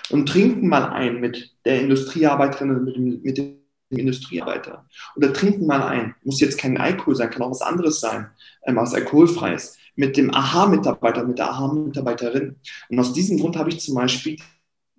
[0.09, 3.57] und trinken mal ein mit der Industriearbeiterin oder mit dem, mit dem
[3.89, 4.85] Industriearbeiter.
[5.15, 8.27] Oder trinken mal ein, muss jetzt kein Alkohol sein, kann auch was anderes sein,
[8.63, 12.55] ähm, was alkoholfreies, mit dem AHA-Mitarbeiter, mit der AHA-Mitarbeiterin.
[12.89, 14.37] Und aus diesem Grund habe ich zum Beispiel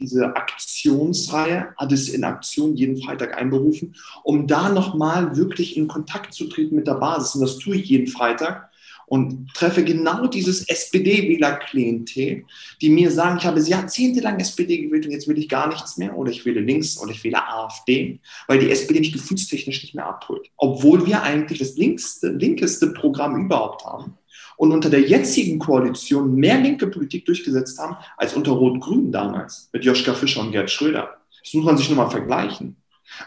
[0.01, 6.49] diese Aktionsreihe Addis in Aktion jeden Freitag einberufen, um da nochmal wirklich in Kontakt zu
[6.49, 7.35] treten mit der Basis.
[7.35, 8.69] Und das tue ich jeden Freitag
[9.09, 12.45] und treffe genau dieses SPD-Wähler-Klientel,
[12.81, 16.17] die mir sagen, ich habe jahrzehntelang SPD gewählt und jetzt will ich gar nichts mehr
[16.17, 20.07] oder ich wähle links oder ich wähle AfD, weil die SPD mich gefühlstechnisch nicht mehr
[20.07, 20.51] abholt.
[20.57, 24.19] Obwohl wir eigentlich das linkste, linkeste Programm überhaupt haben
[24.59, 29.85] und unter der jetzigen Koalition mehr linke Politik durchgesetzt haben als unter Rot-Grün damals mit
[29.85, 31.17] Joschka Fischer und Gerd Schröder.
[31.43, 32.77] Das muss man sich nur mal vergleichen.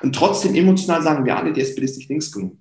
[0.03, 2.57] Und trotzdem emotional sagen wir alle, die SPD ist nicht links genug.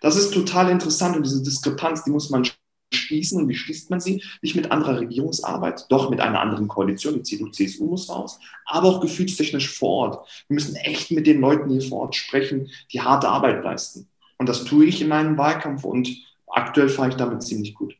[0.00, 2.48] Das ist total interessant und diese Diskrepanz, die muss man
[2.94, 3.42] schließen.
[3.42, 4.22] Und wie schließt man sie?
[4.40, 7.14] Nicht mit anderer Regierungsarbeit, doch mit einer anderen Koalition.
[7.14, 10.28] Die CDU, CSU muss raus, aber auch gefühlstechnisch vor Ort.
[10.46, 14.06] Wir müssen echt mit den Leuten hier vor Ort sprechen, die harte Arbeit leisten.
[14.38, 16.08] Und das tue ich in meinem Wahlkampf und
[16.50, 17.94] aktuell fahre ich damit ziemlich gut.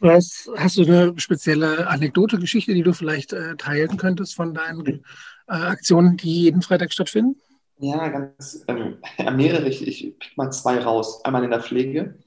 [0.00, 5.04] Was, hast du eine spezielle Anekdote, Geschichte, die du vielleicht äh, teilen könntest von deinen
[5.46, 7.40] äh, Aktionen, die jeden Freitag stattfinden?
[7.78, 8.98] Ja, ganz ähm,
[9.36, 9.68] mehrere.
[9.68, 11.24] Ich, ich pick mal zwei raus.
[11.24, 12.18] Einmal in der Pflege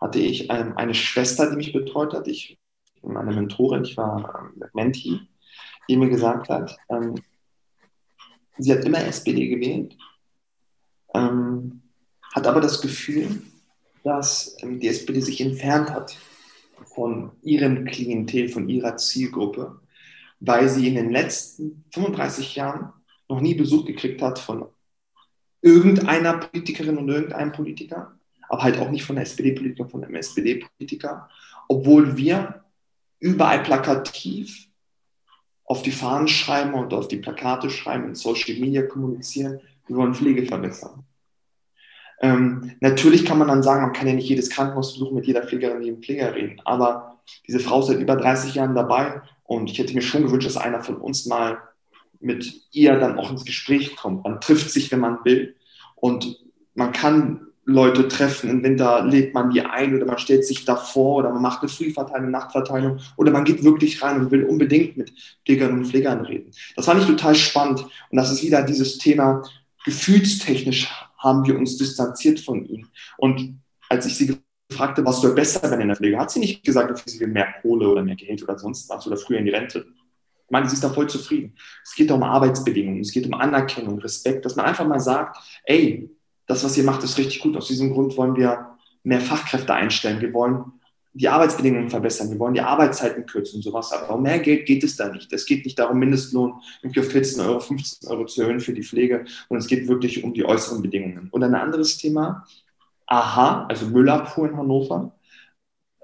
[0.00, 2.28] hatte ich ähm, eine Schwester, die mich betreut hat.
[2.28, 2.58] Ich
[3.02, 5.20] eine Mentorin, ich war ähm, Menti,
[5.88, 7.14] die mir gesagt hat, ähm,
[8.58, 9.96] sie hat immer SPD gewählt,
[11.14, 11.82] ähm,
[12.34, 13.42] hat aber das Gefühl,
[14.04, 16.16] dass ähm, die SPD sich entfernt hat
[16.94, 19.80] von ihrem Klientel, von ihrer Zielgruppe,
[20.40, 22.92] weil sie in den letzten 35 Jahren
[23.28, 24.66] noch nie Besuch gekriegt hat von
[25.60, 28.16] irgendeiner Politikerin und irgendeinem Politiker,
[28.48, 31.28] aber halt auch nicht von der SPD-Politiker, von einem SPD-Politiker,
[31.68, 32.64] obwohl wir
[33.18, 34.68] überall plakativ
[35.64, 40.14] auf die Fahnen schreiben und auf die Plakate schreiben, in Social Media kommunizieren, wir wollen
[40.14, 41.04] Pflege verbessern.
[42.20, 45.42] Ähm, natürlich kann man dann sagen, man kann ja nicht jedes Krankenhaus besuchen, mit jeder
[45.42, 49.78] Pflegerin, jedem Pfleger reden, aber diese Frau ist seit über 30 Jahren dabei und ich
[49.78, 51.58] hätte mir schon gewünscht, dass einer von uns mal
[52.20, 54.24] mit ihr dann auch ins Gespräch kommt.
[54.24, 55.54] Man trifft sich, wenn man will
[55.94, 56.38] und
[56.74, 58.48] man kann Leute treffen.
[58.48, 61.68] Im Winter lädt man die ein oder man stellt sich davor oder man macht eine
[61.68, 65.12] Frühverteilung, Nachtverteilung oder man geht wirklich rein und will unbedingt mit
[65.44, 66.50] Pflegerinnen und Pflegern reden.
[66.76, 69.42] Das fand ich total spannend und das ist wieder dieses Thema,
[69.84, 72.88] gefühlstechnisch haben wir uns distanziert von ihnen.
[73.16, 74.38] Und als ich sie
[74.70, 77.54] fragte, was wäre besser wenn in der Pflege, hat sie nicht gesagt, okay, sie mehr
[77.62, 79.86] Kohle oder mehr Geld oder sonst was oder früher in die Rente.
[80.48, 81.54] Ich meine, sie ist da voll zufrieden.
[81.84, 86.10] Es geht um Arbeitsbedingungen, es geht um Anerkennung, Respekt, dass man einfach mal sagt, ey,
[86.46, 87.56] das, was ihr macht, ist richtig gut.
[87.56, 90.20] Aus diesem Grund wollen wir mehr Fachkräfte einstellen.
[90.20, 90.72] Wir wollen
[91.18, 92.30] die Arbeitsbedingungen verbessern.
[92.30, 93.92] Wir wollen die Arbeitszeiten kürzen und sowas.
[93.92, 95.32] Aber um mehr Geld geht es da nicht.
[95.32, 98.84] Es geht nicht darum, Mindestlohn irgendwie auf 14 Euro, 15 Euro zu erhöhen für die
[98.84, 101.28] Pflege, sondern es geht wirklich um die äußeren Bedingungen.
[101.32, 102.46] Und ein anderes Thema,
[103.06, 105.18] AHA, also Müllabfuhr in Hannover,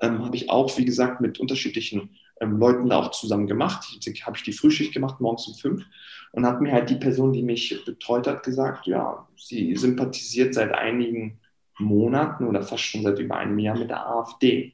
[0.01, 3.87] ähm, habe ich auch, wie gesagt, mit unterschiedlichen ähm, Leuten da auch zusammen gemacht.
[4.27, 5.85] Habe ich die Frühschicht gemacht, morgens um fünf.
[6.33, 10.73] Und hat mir halt die Person, die mich betreut hat, gesagt, ja, sie sympathisiert seit
[10.73, 11.39] einigen
[11.79, 14.73] Monaten oder fast schon seit über einem Jahr mit der AfD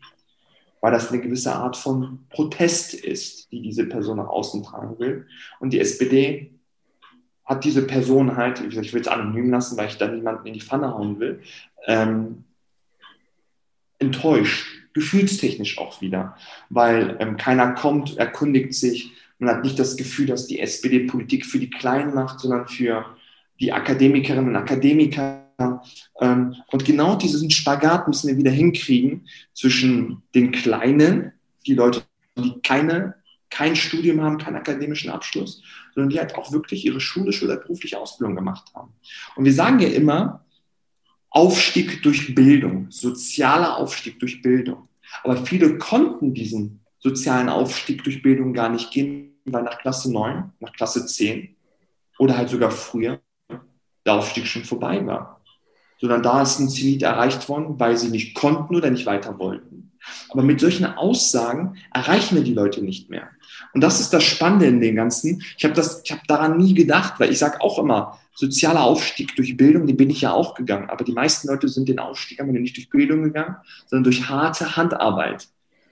[0.81, 5.27] weil das eine gewisse Art von Protest ist, die diese Person nach außen tragen will.
[5.59, 6.55] Und die SPD
[7.45, 10.61] hat diese Person halt, ich will es anonym lassen, weil ich da niemanden in die
[10.61, 11.43] Pfanne hauen will,
[11.87, 12.45] ähm,
[13.99, 16.37] enttäuscht, gefühlstechnisch auch wieder,
[16.69, 21.47] weil ähm, keiner kommt, erkundigt sich, man hat nicht das Gefühl, dass die SPD Politik
[21.47, 23.05] für die Kleinen macht, sondern für
[23.59, 31.33] die Akademikerinnen und Akademiker und genau diesen Spagat müssen wir wieder hinkriegen zwischen den Kleinen,
[31.67, 32.03] die Leute,
[32.39, 33.17] die keine,
[33.51, 35.63] kein Studium haben, keinen akademischen Abschluss,
[35.95, 38.93] sondern die halt auch wirklich ihre schulische oder berufliche Ausbildung gemacht haben.
[39.37, 40.45] Und wir sagen ja immer,
[41.31, 44.89] Aufstieg durch Bildung, sozialer Aufstieg durch Bildung.
[45.23, 50.53] Aber viele konnten diesen sozialen Aufstieg durch Bildung gar nicht gehen, weil nach Klasse 9,
[50.61, 51.55] nach Klasse 10
[52.19, 53.21] oder halt sogar früher
[54.07, 55.40] der Aufstieg schon vorbei war
[56.01, 59.93] sondern da ist ein Zenit erreicht worden, weil sie nicht konnten oder nicht weiter wollten.
[60.31, 63.29] Aber mit solchen Aussagen erreichen wir die Leute nicht mehr.
[63.75, 65.43] Und das ist das Spannende in dem Ganzen.
[65.59, 69.87] Ich habe habe daran nie gedacht, weil ich sage auch immer, sozialer Aufstieg durch Bildung,
[69.87, 70.89] den bin ich ja auch gegangen.
[70.89, 74.77] Aber die meisten Leute sind den Aufstieg aber nicht durch Bildung gegangen, sondern durch harte
[74.77, 75.49] Handarbeit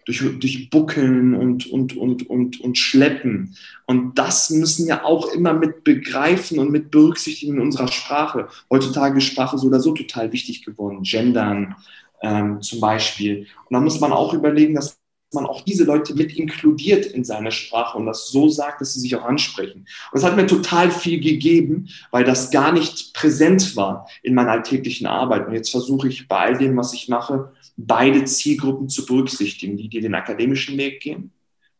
[0.08, 3.54] durch, durch Buckeln und, und, und, und, und Schleppen.
[3.84, 8.48] Und das müssen wir auch immer mit begreifen und mit berücksichtigen in unserer Sprache.
[8.70, 11.02] Heutzutage ist Sprache so oder so total wichtig geworden.
[11.02, 11.76] Gendern
[12.22, 13.46] ähm, zum Beispiel.
[13.68, 14.98] Und da muss man auch überlegen, dass
[15.34, 19.00] man auch diese Leute mit inkludiert in seine Sprache und das so sagt, dass sie
[19.00, 19.80] sich auch ansprechen.
[19.80, 24.52] Und das hat mir total viel gegeben, weil das gar nicht präsent war in meiner
[24.52, 25.46] alltäglichen Arbeit.
[25.46, 29.88] Und jetzt versuche ich bei all dem, was ich mache, beide Zielgruppen zu berücksichtigen, die,
[29.88, 31.30] die den akademischen Weg gehen,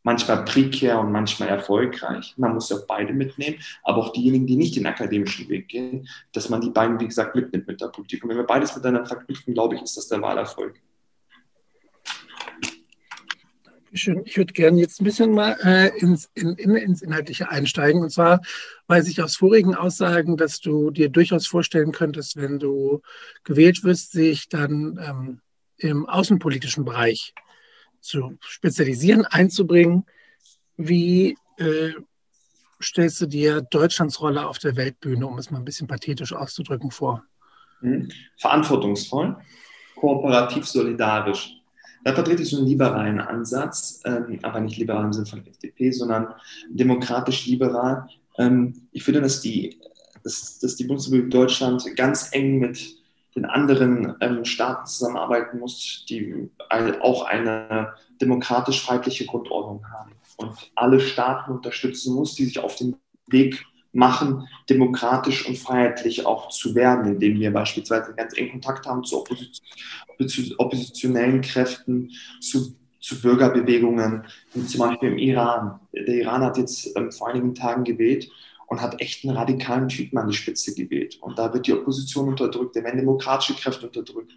[0.04, 2.34] manchmal prekär und manchmal erfolgreich.
[2.36, 6.08] Man muss ja auch beide mitnehmen, aber auch diejenigen, die nicht den akademischen Weg gehen,
[6.32, 8.22] dass man die beiden, wie gesagt, mitnimmt mit der Politik.
[8.22, 10.80] Und wenn wir beides miteinander verknüpfen, glaube ich, ist das der Wahlerfolg.
[13.92, 14.22] Schön.
[14.24, 18.02] Ich würde gerne jetzt ein bisschen mal äh, ins, in, in, ins Inhaltliche einsteigen.
[18.02, 18.42] Und zwar
[18.86, 23.00] weiß ich aus vorigen Aussagen, dass du dir durchaus vorstellen könntest, wenn du
[23.44, 25.40] gewählt wirst, sich dann ähm,
[25.78, 27.34] im außenpolitischen Bereich
[28.00, 30.04] zu spezialisieren, einzubringen.
[30.76, 31.92] Wie äh,
[32.82, 36.90] stellst du dir Deutschlands Rolle auf der Weltbühne, um es mal ein bisschen pathetisch auszudrücken,
[36.90, 37.24] vor?
[37.80, 38.10] Mhm.
[38.36, 39.36] Verantwortungsvoll,
[39.96, 41.54] kooperativ, solidarisch.
[42.04, 45.90] Da vertrete ich so einen liberalen Ansatz, ähm, aber nicht liberal im Sinne von FDP,
[45.90, 46.28] sondern
[46.70, 48.08] demokratisch-liberal.
[48.38, 49.80] Ähm, ich finde, dass die,
[50.22, 52.97] dass, dass die Bundesrepublik Deutschland ganz eng mit
[53.38, 56.50] den anderen ähm, Staaten zusammenarbeiten muss, die
[57.00, 62.96] auch eine demokratisch-freiheitliche Grundordnung haben und alle Staaten unterstützen muss, die sich auf den
[63.26, 69.04] Weg machen, demokratisch und freiheitlich auch zu werden, indem wir beispielsweise ganz eng Kontakt haben
[69.04, 74.24] zu Opposition, oppositionellen Kräften, zu, zu Bürgerbewegungen,
[74.66, 75.80] zum Beispiel im Iran.
[75.92, 78.28] Der Iran hat jetzt ähm, vor einigen Tagen gewählt
[78.68, 81.18] und hat echt einen radikalen Typen an die Spitze gewählt.
[81.20, 84.32] Und da wird die Opposition unterdrückt, da werden demokratische Kräfte unterdrückt,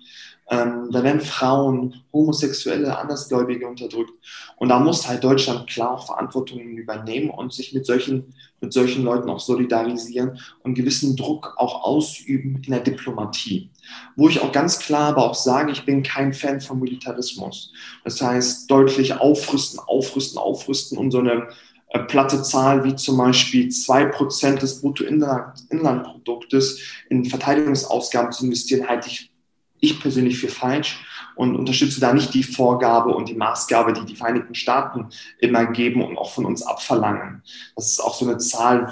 [0.50, 4.12] ähm, da werden Frauen, Homosexuelle, Andersgläubige unterdrückt.
[4.56, 9.04] Und da muss halt Deutschland klar auch Verantwortungen übernehmen und sich mit solchen, mit solchen
[9.04, 13.70] Leuten auch solidarisieren und gewissen Druck auch ausüben in der Diplomatie.
[14.16, 17.74] Wo ich auch ganz klar aber auch sage, ich bin kein Fan von Militarismus.
[18.06, 21.50] Das heißt, deutlich aufrüsten, aufrüsten, aufrüsten und so eine
[22.00, 29.32] platte Zahl wie zum Beispiel 2% des Bruttoinlandproduktes in Verteidigungsausgaben zu investieren, halte ich,
[29.80, 31.00] ich persönlich für falsch
[31.36, 35.08] und unterstütze da nicht die Vorgabe und die Maßgabe, die die Vereinigten Staaten
[35.40, 37.42] immer geben und auch von uns abverlangen.
[37.76, 38.92] Das ist auch so eine Zahl,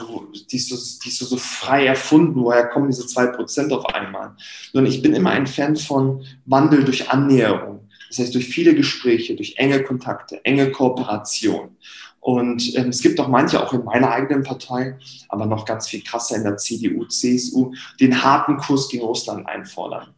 [0.51, 2.41] die ist so, die ist so, so frei erfunden.
[2.41, 4.35] Woher kommen diese 2% auf einmal?
[4.73, 7.87] Sondern ich bin immer ein Fan von Wandel durch Annäherung.
[8.09, 11.77] Das heißt, durch viele Gespräche, durch enge Kontakte, enge Kooperation.
[12.19, 14.97] Und ähm, es gibt auch manche, auch in meiner eigenen Partei,
[15.29, 20.13] aber noch ganz viel krasser in der CDU, CSU, den harten Kurs gegen Russland einfordern.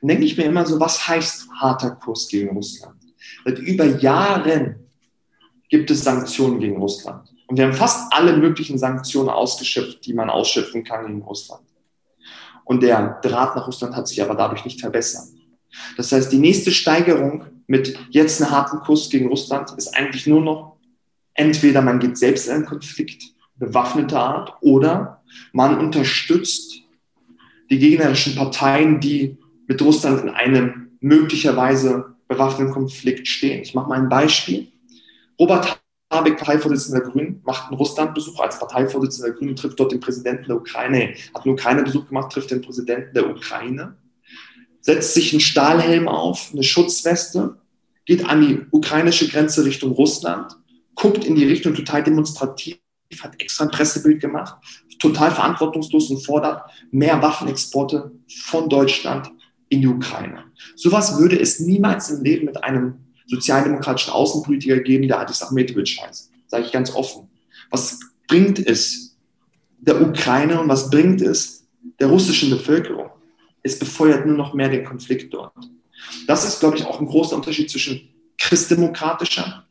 [0.00, 2.96] Dann denke ich mir immer so, was heißt harter Kurs gegen Russland?
[3.44, 4.76] Seit über Jahren
[5.68, 7.28] gibt es Sanktionen gegen Russland.
[7.46, 11.62] Und wir haben fast alle möglichen Sanktionen ausgeschöpft, die man ausschöpfen kann gegen Russland.
[12.64, 15.28] Und der Draht nach Russland hat sich aber dadurch nicht verbessert.
[15.96, 20.40] Das heißt, die nächste Steigerung mit jetzt einem harten Kurs gegen Russland ist eigentlich nur
[20.40, 20.75] noch,
[21.36, 23.22] entweder man geht selbst in einen Konflikt,
[23.56, 25.22] bewaffneter Art, oder
[25.52, 26.82] man unterstützt
[27.70, 33.62] die gegnerischen Parteien, die mit Russland in einem möglicherweise bewaffneten Konflikt stehen.
[33.62, 34.68] Ich mache mal ein Beispiel.
[35.38, 40.00] Robert Habeck, Parteivorsitzender der Grünen, macht einen Russlandbesuch als Parteivorsitzender der Grünen, trifft dort den
[40.00, 43.96] Präsidenten der Ukraine, hat nur keinen Besuch gemacht, trifft den Präsidenten der Ukraine,
[44.80, 47.56] setzt sich einen Stahlhelm auf, eine Schutzweste,
[48.04, 50.56] geht an die ukrainische Grenze Richtung Russland,
[50.96, 52.78] guckt in die Richtung total demonstrativ,
[53.20, 54.56] hat extra ein Pressebild gemacht,
[54.98, 58.10] total verantwortungslos und fordert mehr Waffenexporte
[58.42, 59.30] von Deutschland
[59.68, 60.44] in die Ukraine.
[60.74, 62.94] Sowas würde es niemals im Leben mit einem
[63.26, 66.30] sozialdemokratischen Außenpolitiker geben, der Adis Ahmetovic heißt.
[66.48, 67.28] Sage ich ganz offen.
[67.70, 69.16] Was bringt es
[69.78, 71.66] der Ukraine und was bringt es
[72.00, 73.10] der russischen Bevölkerung?
[73.62, 75.52] Es befeuert nur noch mehr den Konflikt dort.
[76.26, 79.65] Das ist, glaube ich, auch ein großer Unterschied zwischen christdemokratischer,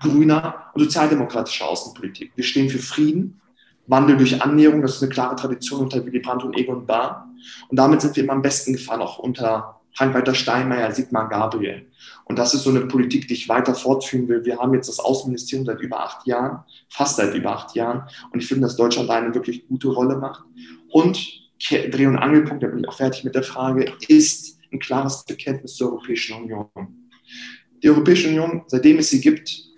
[0.00, 2.32] grüner und sozialdemokratischer Außenpolitik.
[2.34, 3.40] Wir stehen für Frieden,
[3.86, 7.28] Wandel durch Annäherung, das ist eine klare Tradition unter Willy Brandt und Egon Bahr.
[7.68, 11.86] Und damit sind wir immer am besten gefahren, auch unter Frank-Walter Steinmeier, Sigmar Gabriel.
[12.24, 14.44] Und das ist so eine Politik, die ich weiter fortführen will.
[14.44, 18.04] Wir haben jetzt das Außenministerium seit über acht Jahren, fast seit über acht Jahren.
[18.32, 20.44] Und ich finde, dass Deutschland da eine wirklich gute Rolle macht.
[20.90, 21.18] Und
[21.68, 25.74] Dreh- und Angelpunkt, da bin ich auch fertig mit der Frage, ist ein klares Bekenntnis
[25.74, 26.68] zur Europäischen Union.
[27.82, 29.69] Die Europäische Union, seitdem es sie gibt,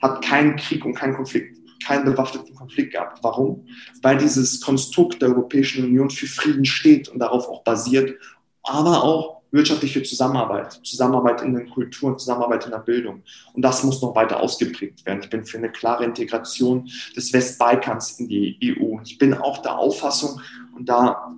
[0.00, 3.18] hat keinen Krieg und keinen Konflikt, keinen bewaffneten Konflikt gehabt.
[3.22, 3.66] Warum?
[4.02, 8.18] Weil dieses Konstrukt der Europäischen Union für Frieden steht und darauf auch basiert,
[8.62, 13.22] aber auch wirtschaftliche Zusammenarbeit, Zusammenarbeit in den Kulturen, Zusammenarbeit in der Bildung.
[13.54, 15.22] Und das muss noch weiter ausgeprägt werden.
[15.22, 18.98] Ich bin für eine klare Integration des Westbalkans in die EU.
[19.04, 20.40] Ich bin auch der Auffassung,
[20.74, 21.34] und da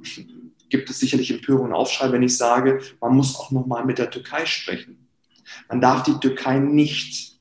[0.68, 4.10] gibt es sicherlich Empörung und Aufschrei, wenn ich sage, man muss auch nochmal mit der
[4.10, 5.06] Türkei sprechen.
[5.68, 7.38] Man darf die Türkei nicht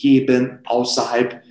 [0.00, 1.42] freigeben außerhalb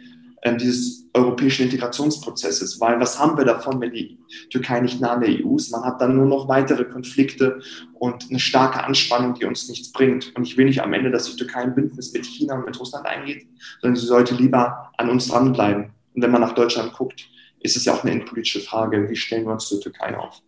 [0.42, 2.80] äh, dieses europäischen Integrationsprozesses.
[2.80, 5.72] Weil was haben wir davon, wenn die Türkei nicht nah an der EU ist?
[5.72, 7.60] Man hat dann nur noch weitere Konflikte
[7.94, 10.36] und eine starke Anspannung, die uns nichts bringt.
[10.36, 12.80] Und ich will nicht am Ende, dass die Türkei ein Bündnis mit China und mit
[12.80, 13.48] Russland eingeht,
[13.82, 15.92] sondern sie sollte lieber an uns dranbleiben.
[16.14, 17.28] Und wenn man nach Deutschland guckt,
[17.62, 20.42] ist es ja auch eine innenpolitische Frage, wie stellen wir uns zur Türkei auf?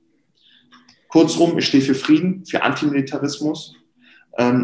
[1.09, 3.75] Kurzum, ich stehe für Frieden, für Antimilitarismus,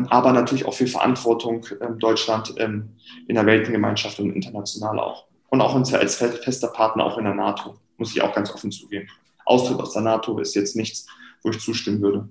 [0.09, 2.95] aber natürlich auch für Verantwortung ähm, Deutschland ähm,
[3.27, 5.27] in der Weltengemeinschaft und international auch.
[5.49, 9.07] Und auch als fester Partner auch in der NATO, muss ich auch ganz offen zugeben.
[9.45, 11.07] Austritt aus der NATO ist jetzt nichts,
[11.41, 12.27] wo ich zustimmen würde.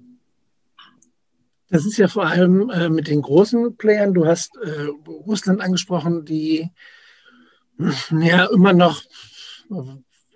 [1.68, 4.14] Das ist ja vor allem äh, mit den großen Playern.
[4.14, 6.70] Du hast äh, Russland angesprochen, die
[8.10, 9.02] ja immer noch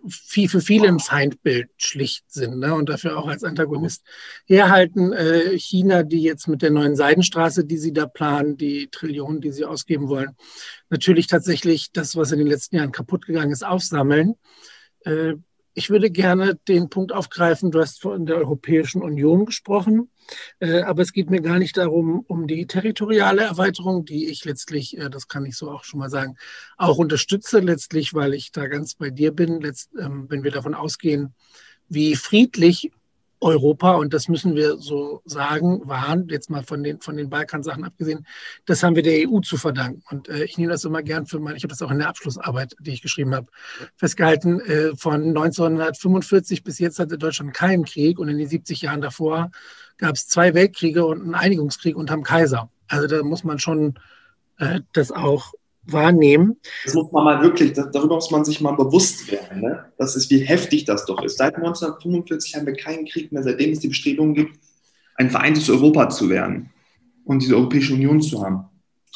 [0.08, 2.74] viel, für viele ein Feindbild schlicht sind ne?
[2.74, 4.02] und dafür auch als Antagonist
[4.46, 5.12] herhalten.
[5.12, 9.52] Äh, China, die jetzt mit der neuen Seidenstraße, die sie da planen, die Trillionen, die
[9.52, 10.36] sie ausgeben wollen,
[10.88, 14.34] natürlich tatsächlich das, was in den letzten Jahren kaputt gegangen ist, aufsammeln.
[15.04, 15.34] Äh,
[15.74, 20.10] ich würde gerne den Punkt aufgreifen, du hast von der Europäischen Union gesprochen,
[20.60, 25.10] aber es geht mir gar nicht darum, um die territoriale Erweiterung, die ich letztlich, äh,
[25.10, 26.36] das kann ich so auch schon mal sagen,
[26.76, 30.74] auch unterstütze, letztlich, weil ich da ganz bei dir bin, letzt, ähm, wenn wir davon
[30.74, 31.34] ausgehen,
[31.88, 32.90] wie friedlich
[33.40, 37.84] Europa, und das müssen wir so sagen, waren, jetzt mal von den, von den Balkansachen
[37.84, 38.26] abgesehen,
[38.66, 40.02] das haben wir der EU zu verdanken.
[40.10, 42.08] Und äh, ich nehme das immer gern für meine, ich habe das auch in der
[42.08, 43.48] Abschlussarbeit, die ich geschrieben habe,
[43.96, 49.00] festgehalten, äh, von 1945 bis jetzt hatte Deutschland keinen Krieg und in den 70 Jahren
[49.00, 49.50] davor
[49.96, 52.70] gab es zwei Weltkriege und einen Einigungskrieg unterm Kaiser.
[52.88, 53.94] Also da muss man schon
[54.58, 55.52] äh, das auch
[55.84, 56.56] wahrnehmen.
[56.84, 59.60] Das muss man mal wirklich, darüber muss man sich mal bewusst werden.
[59.60, 59.84] Ne?
[59.98, 61.38] Das ist, wie heftig das doch ist.
[61.38, 64.58] Seit 1945 haben wir keinen Krieg mehr, seitdem es die Bestrebungen gibt,
[65.16, 66.70] ein vereintes Europa zu werden
[67.24, 68.64] und diese Europäische Union zu haben.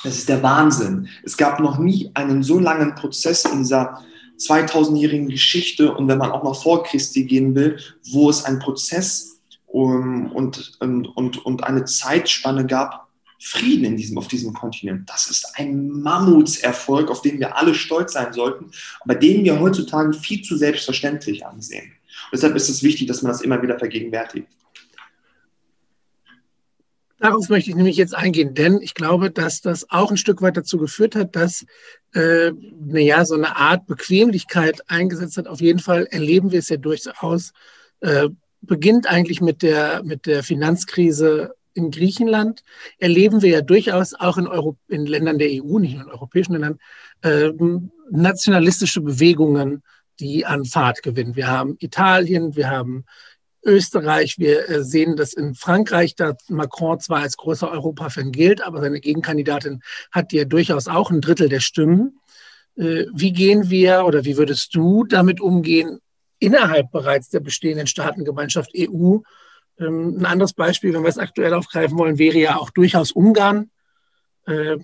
[0.02, 1.08] Das ist der Wahnsinn.
[1.22, 4.02] Es gab noch nie einen so langen Prozess in dieser
[4.38, 7.78] 2000-jährigen Geschichte und wenn man auch noch vor Christi gehen will,
[8.10, 13.03] wo es einen Prozess um, und, und, und, und eine Zeitspanne gab,
[13.44, 15.08] Frieden in diesem, auf diesem Kontinent.
[15.08, 18.70] Das ist ein Mammutserfolg, auf den wir alle stolz sein sollten,
[19.00, 21.84] aber den wir heutzutage viel zu selbstverständlich ansehen.
[21.84, 24.48] Und deshalb ist es wichtig, dass man das immer wieder vergegenwärtigt.
[27.18, 30.56] Darauf möchte ich nämlich jetzt eingehen, denn ich glaube, dass das auch ein Stück weit
[30.56, 31.64] dazu geführt hat, dass
[32.12, 35.48] äh, naja, so eine Art Bequemlichkeit eingesetzt hat.
[35.48, 37.52] Auf jeden Fall erleben wir es ja durchaus.
[38.00, 38.28] Äh,
[38.62, 42.62] beginnt eigentlich mit der, mit der Finanzkrise in Griechenland
[42.98, 46.52] erleben wir ja durchaus auch in, Euro in Ländern der EU, nicht nur in europäischen
[46.52, 46.78] Ländern,
[47.22, 47.50] äh,
[48.10, 49.82] nationalistische Bewegungen,
[50.20, 51.36] die an Fahrt gewinnen.
[51.36, 53.04] Wir haben Italien, wir haben
[53.64, 54.38] Österreich.
[54.38, 59.00] Wir äh, sehen das in Frankreich, da Macron zwar als großer Europafan gilt, aber seine
[59.00, 62.20] Gegenkandidatin hat ja durchaus auch ein Drittel der Stimmen.
[62.76, 65.98] Äh, wie gehen wir oder wie würdest du damit umgehen
[66.38, 69.18] innerhalb bereits der bestehenden Staatengemeinschaft EU?
[69.78, 73.70] Ähm, ein anderes Beispiel, wenn wir es aktuell aufgreifen wollen, wäre ja auch durchaus Ungarn.
[74.46, 74.78] Äh,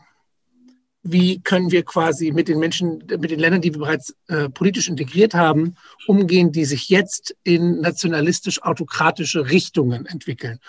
[1.03, 4.89] wie können wir quasi mit den Menschen, mit den Ländern, die wir bereits äh, politisch
[4.89, 5.77] integriert haben,
[6.07, 10.61] umgehen, die sich jetzt in nationalistisch-autokratische Richtungen entwickeln.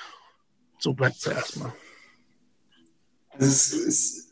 [0.80, 1.74] So bleibt es ja erstmal.
[3.32, 4.30] Also es, es,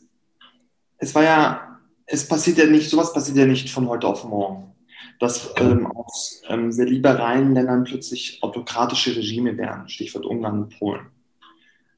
[0.98, 4.72] es, war ja, es passiert ja nicht, sowas passiert ja nicht von heute auf morgen.
[5.20, 11.06] Dass ähm, aus ähm, sehr liberalen Ländern plötzlich autokratische Regime werden, Stichwort Ungarn und Polen.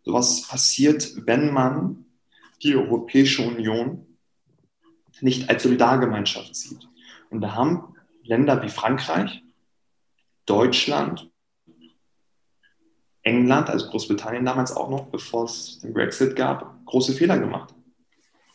[0.05, 2.05] Sowas passiert, wenn man
[2.63, 4.07] die Europäische Union
[5.21, 6.89] nicht als Solidargemeinschaft sieht.
[7.31, 7.95] Und da haben
[8.25, 9.43] Länder wie Frankreich,
[10.45, 11.31] Deutschland,
[13.23, 17.73] England, also Großbritannien damals auch noch, bevor es den Brexit gab, große Fehler gemacht.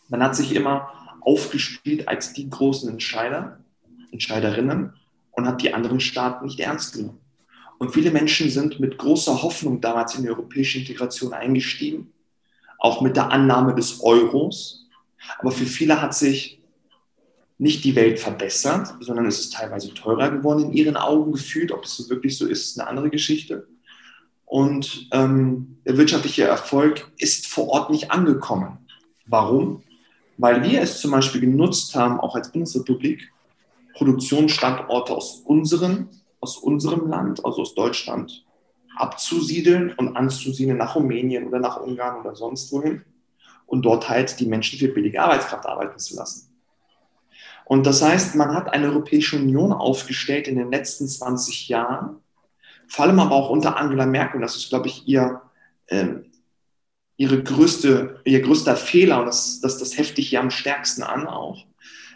[0.10, 0.92] Man hat sich immer
[1.22, 3.64] aufgespielt als die großen Entscheider,
[4.12, 4.94] Entscheiderinnen
[5.32, 7.20] und hat die anderen Staaten nicht ernst genommen.
[7.78, 12.12] Und viele Menschen sind mit großer Hoffnung damals in die europäische Integration eingestiegen
[12.78, 14.86] auch mit der Annahme des Euros.
[15.40, 16.62] Aber für viele hat sich
[17.58, 21.72] nicht die Welt verbessert, sondern es ist teilweise teurer geworden in ihren Augen gefühlt.
[21.72, 23.68] Ob es wirklich so ist, ist eine andere Geschichte.
[24.46, 28.78] Und ähm, der wirtschaftliche Erfolg ist vor Ort nicht angekommen.
[29.26, 29.84] Warum?
[30.38, 33.34] Weil wir es zum Beispiel genutzt haben, auch als Bundesrepublik,
[33.98, 38.46] Produktionsstandorte aus, unseren, aus unserem Land, also aus Deutschland,
[38.96, 43.04] abzusiedeln und anzusiedeln nach Rumänien oder nach Ungarn oder sonst wohin
[43.66, 46.48] und dort halt die Menschen für billige Arbeitskraft arbeiten zu lassen.
[47.66, 52.22] Und das heißt, man hat eine Europäische Union aufgestellt in den letzten 20 Jahren,
[52.88, 55.42] vor allem aber auch unter Angela Merkel, das ist, glaube ich, ihr,
[55.88, 56.08] äh,
[57.18, 61.66] ihre größte, ihr größter Fehler und das, das, das heftig hier am stärksten an auch,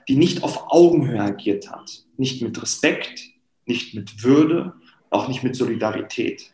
[0.08, 2.04] die nicht auf Augenhöhe agiert hat.
[2.18, 3.22] Nicht mit Respekt,
[3.66, 4.74] nicht mit Würde,
[5.10, 6.54] auch nicht mit Solidarität.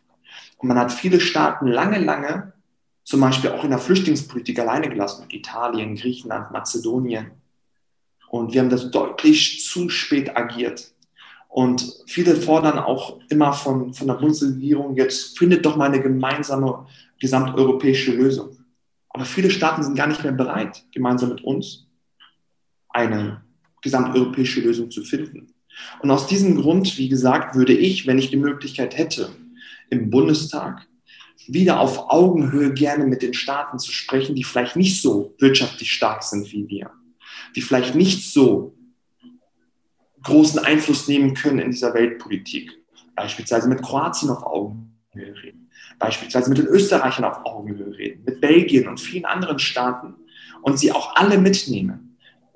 [0.58, 2.52] Und man hat viele Staaten lange, lange,
[3.04, 5.26] zum Beispiel auch in der Flüchtlingspolitik alleine gelassen.
[5.30, 7.30] Italien, Griechenland, Mazedonien.
[8.28, 10.92] Und wir haben das deutlich zu spät agiert.
[11.48, 16.86] Und viele fordern auch immer von, von der Bundesregierung, jetzt findet doch mal eine gemeinsame
[17.18, 18.58] gesamteuropäische Lösung.
[19.08, 21.87] Aber viele Staaten sind gar nicht mehr bereit, gemeinsam mit uns
[22.88, 23.42] eine
[23.82, 25.52] gesamteuropäische Lösung zu finden.
[26.00, 29.30] Und aus diesem Grund, wie gesagt, würde ich, wenn ich die Möglichkeit hätte,
[29.90, 30.86] im Bundestag
[31.46, 36.22] wieder auf Augenhöhe gerne mit den Staaten zu sprechen, die vielleicht nicht so wirtschaftlich stark
[36.22, 36.90] sind wie wir,
[37.56, 38.76] die vielleicht nicht so
[40.22, 42.72] großen Einfluss nehmen können in dieser Weltpolitik.
[43.14, 48.86] Beispielsweise mit Kroatien auf Augenhöhe reden, beispielsweise mit den Österreichern auf Augenhöhe reden, mit Belgien
[48.86, 50.14] und vielen anderen Staaten
[50.62, 52.07] und sie auch alle mitnehmen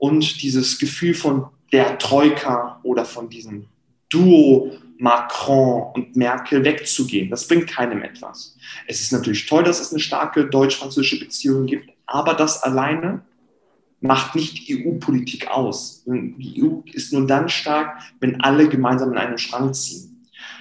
[0.02, 3.66] und dieses Gefühl von der Troika oder von diesem
[4.08, 7.30] Duo Macron und Merkel wegzugehen.
[7.30, 8.56] Das bringt keinem etwas.
[8.88, 13.22] Es ist natürlich toll, dass es eine starke deutsch-französische Beziehung gibt, aber das alleine
[14.00, 16.02] macht nicht EU-Politik aus.
[16.04, 20.11] Die EU ist nur dann stark, wenn alle gemeinsam in einen Schrank ziehen.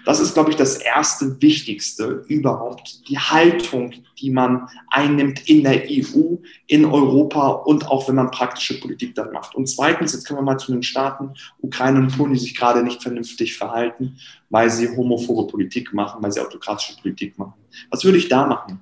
[0.05, 5.83] Das ist, glaube ich, das erste Wichtigste überhaupt, die Haltung, die man einnimmt in der
[5.89, 9.55] EU, in Europa und auch wenn man praktische Politik dann macht.
[9.55, 12.83] Und zweitens, jetzt kommen wir mal zu den Staaten, Ukraine und Polen, die sich gerade
[12.83, 14.17] nicht vernünftig verhalten,
[14.49, 17.53] weil sie homophobe Politik machen, weil sie autokratische Politik machen.
[17.89, 18.79] Was würde ich da machen?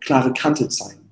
[0.00, 1.10] Klare Kante zeigen.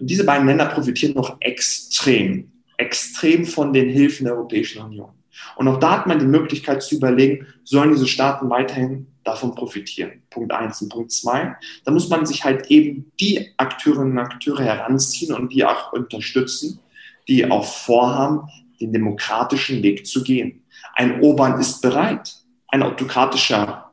[0.00, 5.15] Diese beiden Länder profitieren noch extrem, extrem von den Hilfen der Europäischen Union.
[5.56, 10.22] Und auch da hat man die Möglichkeit zu überlegen, sollen diese Staaten weiterhin davon profitieren?
[10.30, 11.56] Punkt eins und Punkt zwei.
[11.84, 16.80] Da muss man sich halt eben die Akteurinnen und Akteure heranziehen und die auch unterstützen,
[17.28, 18.48] die auch vorhaben,
[18.80, 20.64] den demokratischen Weg zu gehen.
[20.94, 22.34] Ein Orban ist bereit,
[22.68, 23.92] ein autokratischer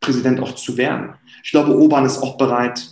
[0.00, 1.14] Präsident auch zu werden.
[1.42, 2.86] Ich glaube, Orban ist auch bereit,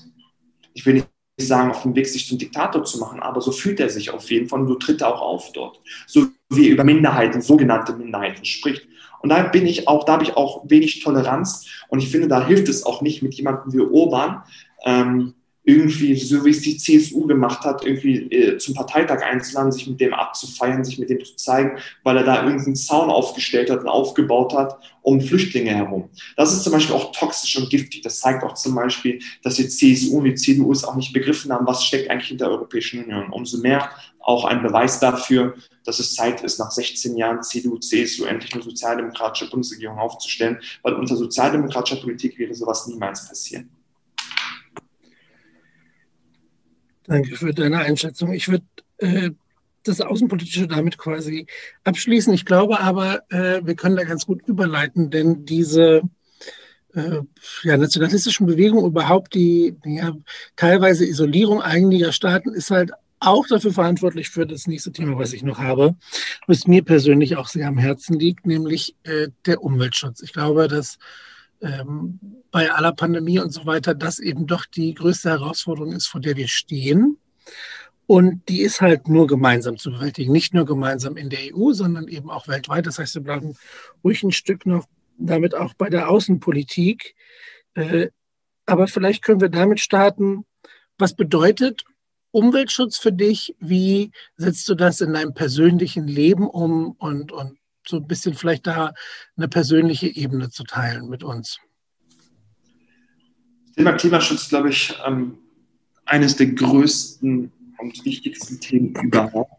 [0.74, 1.08] ich will nicht
[1.38, 4.30] sagen, auf dem Weg sich zum Diktator zu machen, aber so fühlt er sich auf
[4.30, 5.80] jeden Fall und so tritt er auch auf dort.
[6.06, 8.86] So wie er über Minderheiten, sogenannte Minderheiten spricht.
[9.20, 12.46] Und da bin ich auch, da habe ich auch wenig Toleranz und ich finde, da
[12.46, 14.42] hilft es auch nicht mit jemandem wie Orban,
[14.84, 15.34] ähm,
[15.68, 20.00] irgendwie, so wie es die CSU gemacht hat, irgendwie äh, zum Parteitag einzuladen, sich mit
[20.00, 23.88] dem abzufeiern, sich mit dem zu zeigen, weil er da irgendeinen Zaun aufgestellt hat und
[23.88, 26.08] aufgebaut hat um Flüchtlinge herum.
[26.36, 28.00] Das ist zum Beispiel auch toxisch und giftig.
[28.00, 31.52] Das zeigt auch zum Beispiel, dass die CSU und die CDU es auch nicht begriffen
[31.52, 33.30] haben, was steckt eigentlich hinter der Europäischen Union.
[33.30, 33.90] Umso mehr
[34.20, 35.54] auch ein Beweis dafür,
[35.88, 40.92] dass es Zeit ist, nach 16 Jahren CDU, CSU endlich eine sozialdemokratische Bundesregierung aufzustellen, weil
[40.92, 43.70] unter sozialdemokratischer Politik wäre sowas niemals passieren.
[47.04, 48.34] Danke für deine Einschätzung.
[48.34, 48.66] Ich würde
[48.98, 49.30] äh,
[49.82, 51.46] das Außenpolitische damit quasi
[51.84, 52.34] abschließen.
[52.34, 56.02] Ich glaube aber, äh, wir können da ganz gut überleiten, denn diese
[56.92, 57.22] äh,
[57.62, 60.14] ja, nationalistischen Bewegungen, überhaupt die ja,
[60.54, 65.42] teilweise Isolierung einiger Staaten, ist halt auch dafür verantwortlich für das nächste Thema, was ich
[65.42, 65.96] noch habe,
[66.46, 70.22] was mir persönlich auch sehr am Herzen liegt, nämlich äh, der Umweltschutz.
[70.22, 70.98] Ich glaube, dass
[71.60, 76.20] ähm, bei aller Pandemie und so weiter, das eben doch die größte Herausforderung ist, vor
[76.20, 77.18] der wir stehen.
[78.06, 80.32] Und die ist halt nur gemeinsam zu bewältigen.
[80.32, 82.86] Nicht nur gemeinsam in der EU, sondern eben auch weltweit.
[82.86, 83.54] Das heißt, wir bleiben
[84.02, 84.86] ruhig ein Stück noch
[85.18, 87.14] damit auch bei der Außenpolitik.
[87.74, 88.08] Äh,
[88.66, 90.46] aber vielleicht können wir damit starten.
[90.96, 91.84] Was bedeutet
[92.30, 93.54] Umweltschutz für dich?
[93.58, 96.92] Wie setzt du das in deinem persönlichen Leben um?
[96.92, 98.92] Und, und so ein bisschen vielleicht da
[99.36, 101.58] eine persönliche Ebene zu teilen mit uns.
[103.76, 105.38] Thema Klimaschutz, glaube ich, ähm,
[106.04, 109.52] eines der größten und wichtigsten Themen überhaupt.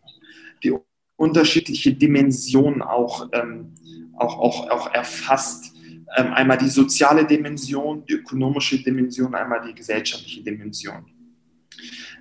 [0.64, 0.74] Die
[1.16, 3.74] unterschiedliche Dimensionen auch, ähm,
[4.18, 5.74] auch, auch, auch erfasst.
[6.18, 11.06] Ähm, einmal die soziale Dimension, die ökonomische Dimension, einmal die gesellschaftliche Dimension.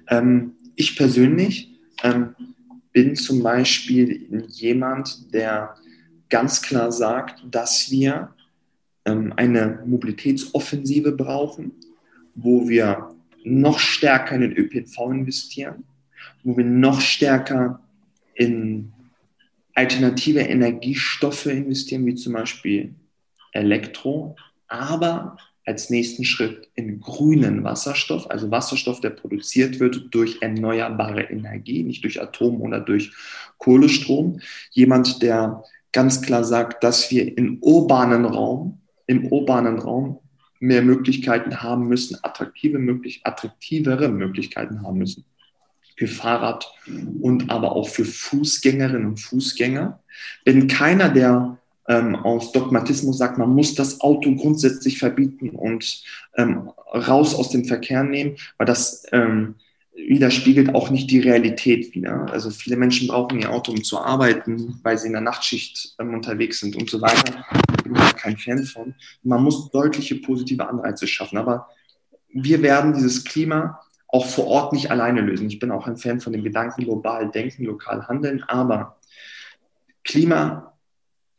[0.08, 1.70] Ähm, ich persönlich
[2.02, 2.34] ähm,
[2.92, 5.74] bin zum Beispiel jemand, der
[6.28, 8.34] ganz klar sagt, dass wir
[9.04, 11.72] ähm, eine Mobilitätsoffensive brauchen,
[12.34, 15.84] wo wir noch stärker in den ÖPNV investieren,
[16.42, 17.80] wo wir noch stärker
[18.34, 18.92] in
[19.74, 22.94] alternative Energiestoffe investieren, wie zum Beispiel
[23.52, 24.36] Elektro,
[24.66, 25.36] aber
[25.68, 32.02] als nächsten Schritt in grünen Wasserstoff, also Wasserstoff, der produziert wird durch erneuerbare Energie, nicht
[32.04, 33.12] durch Atom oder durch
[33.58, 34.40] Kohlestrom.
[34.70, 35.62] Jemand, der
[35.92, 40.20] ganz klar sagt, dass wir im urbanen Raum, im urbanen Raum
[40.58, 45.26] mehr Möglichkeiten haben müssen, attraktive möglich, attraktivere Möglichkeiten haben müssen.
[45.98, 46.66] Für Fahrrad
[47.20, 50.00] und aber auch für Fußgängerinnen und Fußgänger.
[50.46, 51.58] Wenn keiner, der
[51.88, 56.02] ähm, aus Dogmatismus sagt, man muss das Auto grundsätzlich verbieten und
[56.36, 59.54] ähm, raus aus dem Verkehr nehmen, weil das ähm,
[60.06, 62.30] widerspiegelt auch nicht die Realität wieder.
[62.30, 66.14] Also viele Menschen brauchen ihr Auto, um zu arbeiten, weil sie in der Nachtschicht ähm,
[66.14, 67.44] unterwegs sind und so weiter.
[67.50, 68.94] Da bin ich kein Fan von.
[69.22, 71.38] Man muss deutliche positive Anreize schaffen.
[71.38, 71.68] Aber
[72.32, 75.48] wir werden dieses Klima auch vor Ort nicht alleine lösen.
[75.48, 78.42] Ich bin auch ein Fan von dem Gedanken global denken, lokal handeln.
[78.44, 78.98] Aber
[80.04, 80.67] Klima,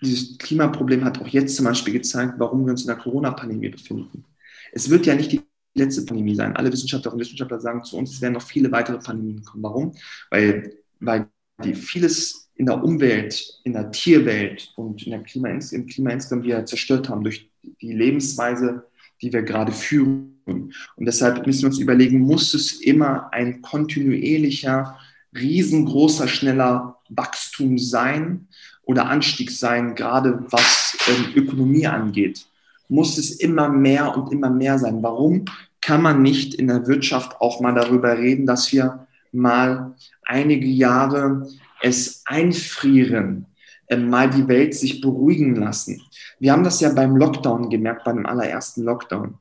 [0.02, 4.26] dieses Klimaproblem hat auch jetzt zum Beispiel gezeigt, warum wir uns in der Corona-Pandemie befinden.
[4.72, 5.41] Es wird ja nicht die
[5.74, 6.56] letzte Pandemie sein.
[6.56, 9.64] Alle Wissenschaftlerinnen und Wissenschaftler sagen zu uns, es werden noch viele weitere Pandemien kommen.
[9.64, 9.95] Warum?
[10.30, 11.28] Weil, weil
[11.64, 16.43] die vieles in der Umwelt, in der Tierwelt und in der Klima, im Klima insgesamt
[16.43, 17.50] wir zerstört haben durch
[17.82, 18.86] die Lebensweise,
[19.22, 20.36] die wir gerade führen.
[20.45, 24.97] Und deshalb müssen wir uns überlegen, muss es immer ein kontinuierlicher,
[25.36, 28.47] riesengroßer, schneller Wachstum sein
[28.90, 32.46] oder Anstieg sein, gerade was ähm, Ökonomie angeht?
[32.90, 35.02] muss es immer mehr und immer mehr sein.
[35.02, 35.46] Warum
[35.80, 41.48] kann man nicht in der Wirtschaft auch mal darüber reden, dass wir mal einige Jahre
[41.82, 43.46] es einfrieren,
[43.88, 46.02] äh, mal die Welt sich beruhigen lassen.
[46.40, 49.36] Wir haben das ja beim Lockdown gemerkt, beim allerersten Lockdown,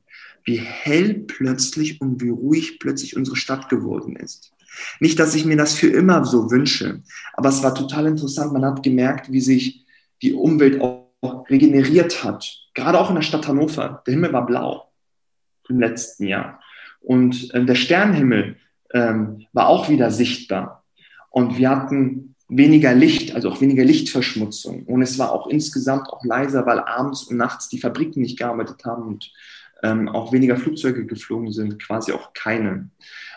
[0.45, 4.53] wie hell plötzlich und wie ruhig plötzlich unsere Stadt geworden ist.
[4.99, 7.01] Nicht, dass ich mir das für immer so wünsche,
[7.33, 8.53] aber es war total interessant.
[8.53, 9.85] Man hat gemerkt, wie sich
[10.21, 11.09] die Umwelt auch
[11.49, 12.45] regeneriert hat.
[12.73, 14.03] Gerade auch in der Stadt Hannover.
[14.05, 14.91] Der Himmel war blau
[15.67, 16.61] im letzten Jahr.
[17.01, 18.57] Und äh, der Sternenhimmel
[18.93, 20.83] ähm, war auch wieder sichtbar.
[21.29, 24.83] Und wir hatten weniger Licht, also auch weniger Lichtverschmutzung.
[24.83, 28.83] Und es war auch insgesamt auch leiser, weil abends und nachts die Fabriken nicht gearbeitet
[28.85, 29.31] haben und
[29.83, 32.89] ähm, auch weniger Flugzeuge geflogen sind, quasi auch keine.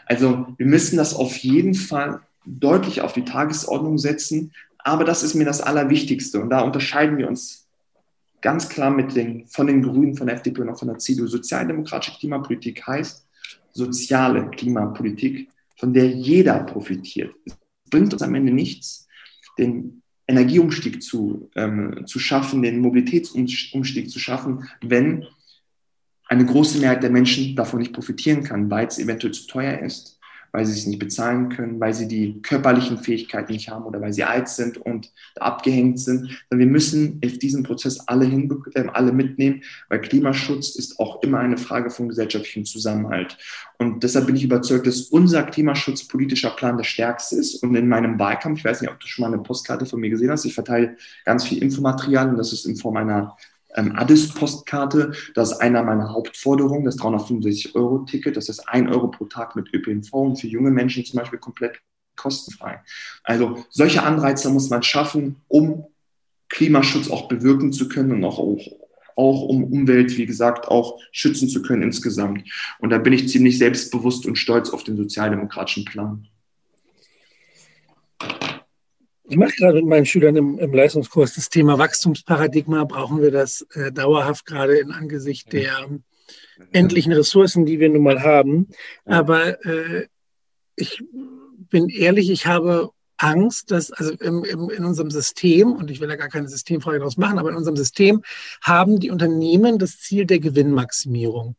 [0.07, 4.53] Also wir müssen das auf jeden Fall deutlich auf die Tagesordnung setzen.
[4.79, 6.41] Aber das ist mir das Allerwichtigste.
[6.41, 7.69] Und da unterscheiden wir uns
[8.41, 11.27] ganz klar mit den, von den Grünen, von der FDP und auch von der CDU.
[11.27, 13.27] Sozialdemokratische Klimapolitik heißt
[13.73, 15.49] soziale Klimapolitik,
[15.79, 17.35] von der jeder profitiert.
[17.47, 17.57] Es
[17.91, 19.07] bringt uns am Ende nichts,
[19.59, 25.27] den Energieumstieg zu, ähm, zu schaffen, den Mobilitätsumstieg zu schaffen, wenn
[26.33, 30.18] eine große Mehrheit der Menschen davon nicht profitieren kann, weil es eventuell zu teuer ist,
[30.51, 34.14] weil sie es nicht bezahlen können, weil sie die körperlichen Fähigkeiten nicht haben oder weil
[34.14, 36.43] sie alt sind und abgehängt sind.
[36.51, 41.59] Wir müssen auf diesen Prozess alle, äh, alle mitnehmen, weil Klimaschutz ist auch immer eine
[41.59, 43.37] Frage von gesellschaftlichem Zusammenhalt.
[43.76, 47.62] Und deshalb bin ich überzeugt, dass unser klimaschutzpolitischer Plan der stärkste ist.
[47.62, 50.09] Und in meinem Wahlkampf, ich weiß nicht, ob du schon mal eine Postkarte von mir
[50.09, 53.37] gesehen hast, ich verteile ganz viel Infomaterial und das ist in Form einer
[53.75, 55.12] ähm, Addis-Postkarte.
[55.35, 58.37] Das ist einer meiner Hauptforderungen, das 365-Euro-Ticket.
[58.37, 61.81] Das ist ein Euro pro Tag mit ÖPNV und für junge Menschen zum Beispiel komplett
[62.16, 62.81] kostenfrei.
[63.25, 65.87] Also solche Anreize muss man schaffen, um
[66.49, 68.61] Klimaschutz auch bewirken zu können und auch, auch,
[69.16, 72.45] auch um Umwelt, wie gesagt, auch schützen zu können insgesamt.
[72.79, 76.29] Und da bin ich ziemlich selbstbewusst und stolz auf den sozialdemokratischen Plan.
[79.33, 82.85] Ich mache gerade mit meinen Schülern im, im, Leistungskurs das Thema Wachstumsparadigma.
[82.85, 85.89] Brauchen wir das äh, dauerhaft gerade in Angesicht der
[86.72, 88.68] endlichen Ressourcen, die wir nun mal haben.
[89.07, 90.07] Aber äh,
[90.76, 91.03] ich
[91.70, 96.09] bin ehrlich, ich habe Angst, dass also im, im, in unserem System, und ich will
[96.09, 98.20] da gar keine Systemfrage daraus machen, aber in unserem System
[98.61, 101.57] haben die Unternehmen das Ziel der Gewinnmaximierung.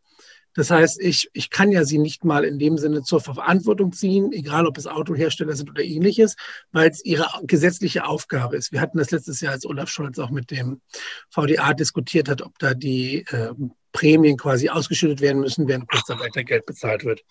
[0.54, 4.32] Das heißt, ich, ich kann ja sie nicht mal in dem Sinne zur Verantwortung ziehen,
[4.32, 6.36] egal ob es Autohersteller sind oder ähnliches,
[6.72, 8.72] weil es ihre gesetzliche Aufgabe ist.
[8.72, 10.82] Wir hatten das letztes Jahr, als Olaf Scholz auch mit dem
[11.30, 13.54] VDA diskutiert hat, ob da die äh,
[13.94, 17.24] Prämien quasi ausgeschüttet werden müssen, während Kurzarbeitergeld bezahlt wird.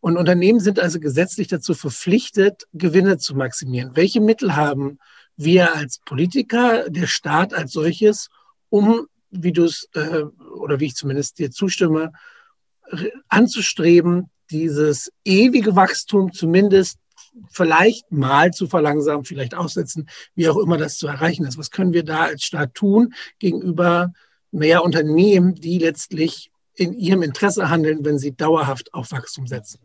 [0.00, 3.92] Und Unternehmen sind also gesetzlich dazu verpflichtet, Gewinne zu maximieren.
[3.94, 4.98] Welche Mittel haben
[5.36, 8.28] wir als Politiker, der Staat als solches,
[8.68, 12.12] um, wie du es, äh, oder wie ich zumindest dir zustimme,
[13.28, 16.98] anzustreben, dieses ewige Wachstum zumindest
[17.50, 21.58] vielleicht mal zu verlangsamen, vielleicht aussetzen, wie auch immer das zu erreichen ist.
[21.58, 24.12] Was können wir da als Staat tun gegenüber
[24.50, 29.80] mehr Unternehmen, die letztlich in ihrem Interesse handeln, wenn sie dauerhaft auf Wachstum setzen?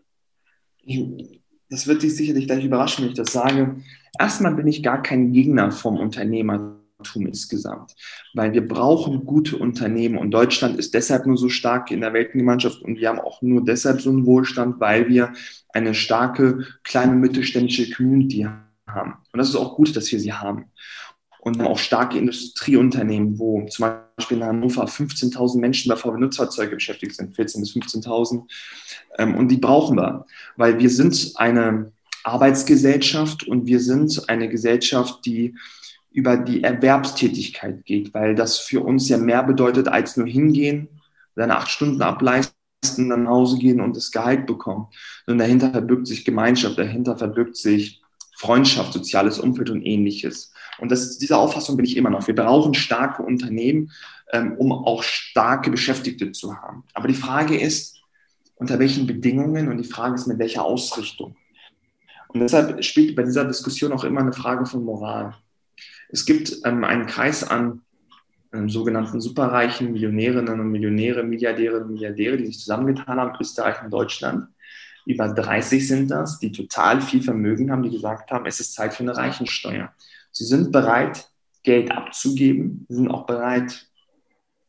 [1.69, 3.81] Das wird dich sicherlich gleich überraschen, wenn ich das sage.
[4.19, 6.79] Erstmal bin ich gar kein Gegner vom Unternehmer
[7.13, 7.95] insgesamt.
[8.33, 12.81] Weil wir brauchen gute Unternehmen und Deutschland ist deshalb nur so stark in der Weltgemeinschaft
[12.81, 15.33] und wir haben auch nur deshalb so einen Wohlstand, weil wir
[15.73, 18.47] eine starke kleine mittelständische Community
[18.87, 19.13] haben.
[19.31, 20.65] Und das ist auch gut, dass wir sie haben.
[21.39, 23.85] Und auch starke Industrieunternehmen, wo zum
[24.17, 28.43] Beispiel in Hannover 15.000 Menschen bei VW-Nutzfahrzeuge beschäftigt sind, 14.000 bis 15.000.
[29.19, 30.25] Ähm, und die brauchen wir,
[30.55, 31.91] weil wir sind eine
[32.23, 35.55] Arbeitsgesellschaft und wir sind eine Gesellschaft, die
[36.15, 40.87] über die Erwerbstätigkeit geht, weil das für uns ja mehr bedeutet, als nur hingehen,
[41.35, 44.87] seine acht Stunden ableisten, dann nach Hause gehen und das Gehalt bekommen.
[45.27, 48.01] Und dahinter verbirgt sich Gemeinschaft, dahinter verbirgt sich
[48.37, 50.53] Freundschaft, soziales Umfeld und ähnliches.
[50.79, 52.27] Und das, diese Auffassung bin ich immer noch.
[52.27, 53.91] Wir brauchen starke Unternehmen,
[54.31, 56.85] ähm, um auch starke Beschäftigte zu haben.
[56.93, 57.97] Aber die Frage ist,
[58.55, 61.35] unter welchen Bedingungen und die Frage ist, mit welcher Ausrichtung.
[62.29, 65.35] Und deshalb spielt bei dieser Diskussion auch immer eine Frage von Moral.
[66.09, 67.81] Es gibt ähm, einen Kreis an
[68.53, 73.91] ähm, sogenannten superreichen Millionärinnen und Millionäre, Milliardäre und Milliardäre, die sich zusammengetan haben, Österreich und
[73.91, 74.47] Deutschland.
[75.05, 78.93] Über 30 sind das, die total viel Vermögen haben, die gesagt haben, es ist Zeit
[78.93, 79.93] für eine Reichensteuer.
[80.31, 81.29] Sie sind bereit,
[81.63, 83.87] Geld abzugeben, sind auch bereit,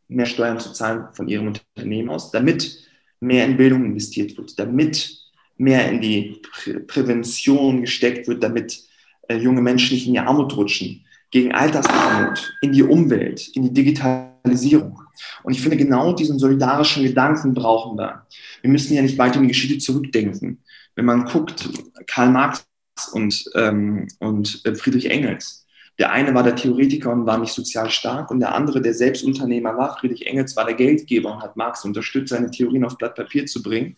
[0.08, 2.86] mehr Steuern zu zahlen von ihrem Unternehmen aus, damit
[3.20, 5.18] mehr in Bildung investiert wird, damit
[5.56, 8.84] mehr in die Prä Prävention gesteckt wird, damit
[9.28, 11.05] äh, junge Menschen nicht in die Armut rutschen,
[11.36, 15.02] gegen Altersarmut, in die Umwelt, in die Digitalisierung.
[15.42, 18.26] Und ich finde, genau diesen solidarischen Gedanken brauchen wir.
[18.62, 20.62] Wir müssen ja nicht weiter in die Geschichte zurückdenken.
[20.94, 21.68] Wenn man guckt,
[22.06, 22.66] Karl Marx
[23.12, 25.66] und, ähm, und äh, Friedrich Engels,
[25.98, 29.22] der eine war der Theoretiker und war nicht sozial stark und der andere, der selbst
[29.22, 33.14] Unternehmer war, Friedrich Engels, war der Geldgeber und hat Marx unterstützt, seine Theorien auf Blatt
[33.14, 33.94] Papier zu bringen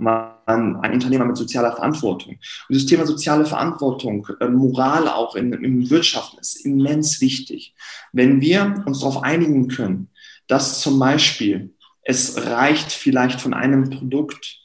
[0.00, 2.38] man ein Unternehmer mit sozialer Verantwortung.
[2.68, 7.74] Und das Thema soziale Verantwortung, äh, Moral auch in, in Wirtschaften ist immens wichtig.
[8.12, 10.08] Wenn wir uns darauf einigen können,
[10.46, 14.58] dass zum Beispiel es reicht, vielleicht von einem Produkt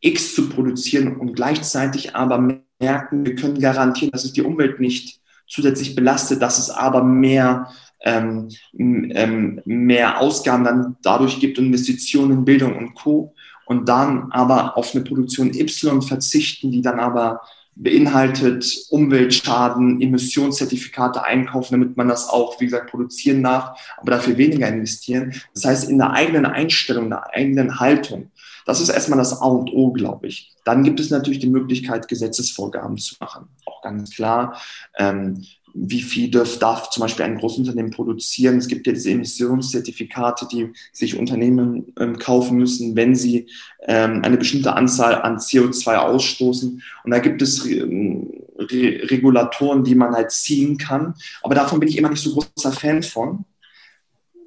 [0.00, 5.20] X zu produzieren und gleichzeitig aber merken, wir können garantieren, dass es die Umwelt nicht
[5.46, 7.70] zusätzlich belastet, dass es aber mehr
[8.04, 13.34] ähm, ähm, mehr Ausgaben dann dadurch gibt, Investitionen in Bildung und Co
[13.66, 17.42] und dann aber auf eine Produktion Y verzichten, die dann aber
[17.74, 24.68] beinhaltet Umweltschaden, Emissionszertifikate einkaufen, damit man das auch, wie gesagt, produzieren darf, aber dafür weniger
[24.68, 25.34] investieren.
[25.54, 28.30] Das heißt, in der eigenen Einstellung, in der eigenen Haltung.
[28.66, 30.52] Das ist erstmal das A und O, glaube ich.
[30.64, 33.48] Dann gibt es natürlich die Möglichkeit, Gesetzesvorgaben zu machen.
[33.64, 34.56] Auch ganz klar.
[34.96, 35.44] Ähm,
[35.74, 38.58] wie viel darf, darf zum Beispiel ein Großunternehmen produzieren.
[38.58, 43.46] Es gibt ja diese Emissionszertifikate, die sich Unternehmen ähm, kaufen müssen, wenn sie
[43.86, 46.82] ähm, eine bestimmte Anzahl an CO2 ausstoßen.
[47.04, 51.14] Und da gibt es ähm, Re Regulatoren, die man halt ziehen kann.
[51.42, 53.44] Aber davon bin ich immer nicht so großer Fan von.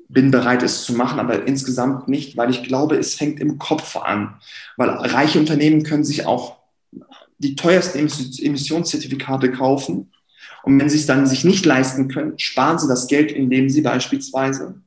[0.08, 3.96] Bin bereit, es zu machen, aber insgesamt nicht, weil ich glaube, es fängt im Kopf
[3.96, 4.36] an.
[4.78, 6.58] Weil reiche Unternehmen können sich auch
[7.40, 10.12] die teuersten Emissionszertifikate kaufen
[10.66, 13.82] und wenn sie es dann sich nicht leisten können, sparen sie das Geld, indem sie
[13.82, 14.82] beispielsweise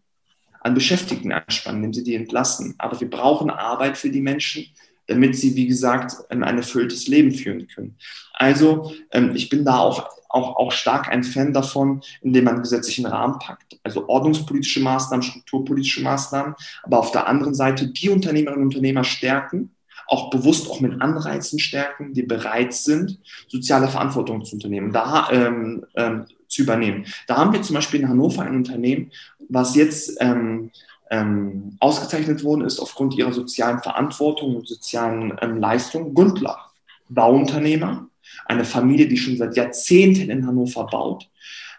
[0.61, 2.75] an Beschäftigten einspannen, indem sie die entlassen.
[2.79, 4.67] Aber wir brauchen Arbeit für die Menschen,
[5.07, 7.97] damit sie, wie gesagt, ein erfülltes Leben führen können.
[8.35, 13.07] Also ähm, ich bin da auch, auch, auch stark ein Fan davon, indem man gesetzlichen
[13.07, 13.79] Rahmen packt.
[13.85, 19.71] Also ordnungspolitische Maßnahmen, strukturpolitische Maßnahmen, aber auf der anderen Seite die Unternehmerinnen und Unternehmer stärken,
[20.09, 25.85] auch bewusst auch mit Anreizen stärken, die bereit sind, soziale Verantwortung zu unternehmen, da ähm,
[25.95, 27.05] ähm, zu übernehmen.
[27.27, 29.13] Da haben wir zum Beispiel in Hannover ein Unternehmen,
[29.49, 30.71] was jetzt ähm,
[31.11, 36.15] ähm, ausgezeichnet worden ist aufgrund ihrer sozialen Verantwortung und sozialen ähm, Leistungen.
[36.15, 36.71] Gundlach,
[37.11, 38.09] Bauunternehmer,
[38.47, 41.29] eine Familie, die schon seit Jahrzehnten in Hannover baut,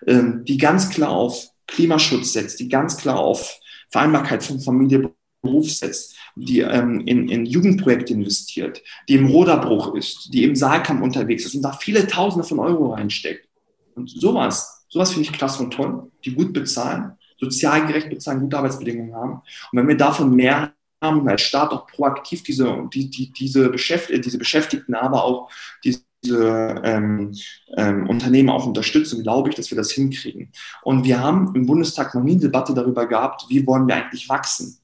[0.06, 3.60] ähm, die ganz klar auf Klimaschutz setzt, die ganz klar auf
[3.90, 5.12] Vereinbarkeit von Familie,
[5.42, 11.02] Beruf setzt, die ähm, in, in Jugendprojekte investiert, die im Roderbruch ist, die im Saalkampf
[11.02, 13.48] unterwegs ist und da viele Tausende von Euro reinsteckt.
[13.96, 18.58] Und sowas, sowas finde ich klasse und toll, die gut bezahlen, sozial gerecht bezahlen, gute
[18.58, 19.34] Arbeitsbedingungen haben.
[19.72, 24.10] Und wenn wir davon mehr haben, als Staat auch proaktiv diese, die, die, diese, Beschäft
[24.10, 25.50] diese Beschäftigten, aber auch
[25.84, 26.02] diese
[26.84, 27.34] ähm,
[27.78, 30.52] ähm, Unternehmen auch unterstützen, glaube ich, dass wir das hinkriegen.
[30.82, 34.28] Und wir haben im Bundestag noch nie eine Debatte darüber gehabt, wie wollen wir eigentlich
[34.28, 34.80] wachsen.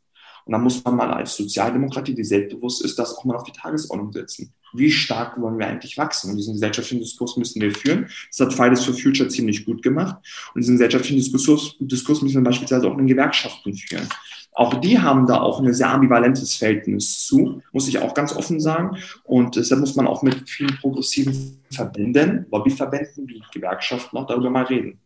[0.45, 3.51] Und da muss man mal als Sozialdemokratie, die selbstbewusst ist, das auch mal auf die
[3.51, 4.53] Tagesordnung setzen.
[4.73, 6.31] Wie stark wollen wir eigentlich wachsen?
[6.31, 8.07] Und diesen gesellschaftlichen Diskurs müssen wir führen.
[8.29, 10.17] Das hat Fridays for Future ziemlich gut gemacht.
[10.53, 14.07] Und diesen gesellschaftlichen Diskurs, Diskurs müssen wir beispielsweise auch in Gewerkschaften führen.
[14.51, 18.61] Auch die haben da auch ein sehr ambivalentes Verhältnis zu, muss ich auch ganz offen
[18.61, 18.97] sagen.
[19.23, 24.63] Und deshalb muss man auch mit vielen progressiven Verbänden, Lobbyverbänden wie Gewerkschaften auch darüber mal
[24.63, 24.99] reden.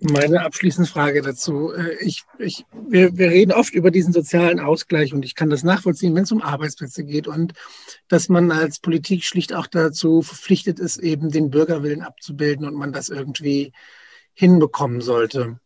[0.00, 1.72] Meine abschließende Frage dazu.
[1.72, 5.64] Äh, ich, ich, wir, wir reden oft über diesen sozialen Ausgleich und ich kann das
[5.64, 7.54] nachvollziehen, wenn es um Arbeitsplätze geht und
[8.06, 12.92] dass man als Politik schlicht auch dazu verpflichtet ist, eben den Bürgerwillen abzubilden und man
[12.92, 13.72] das irgendwie
[14.34, 15.58] hinbekommen sollte.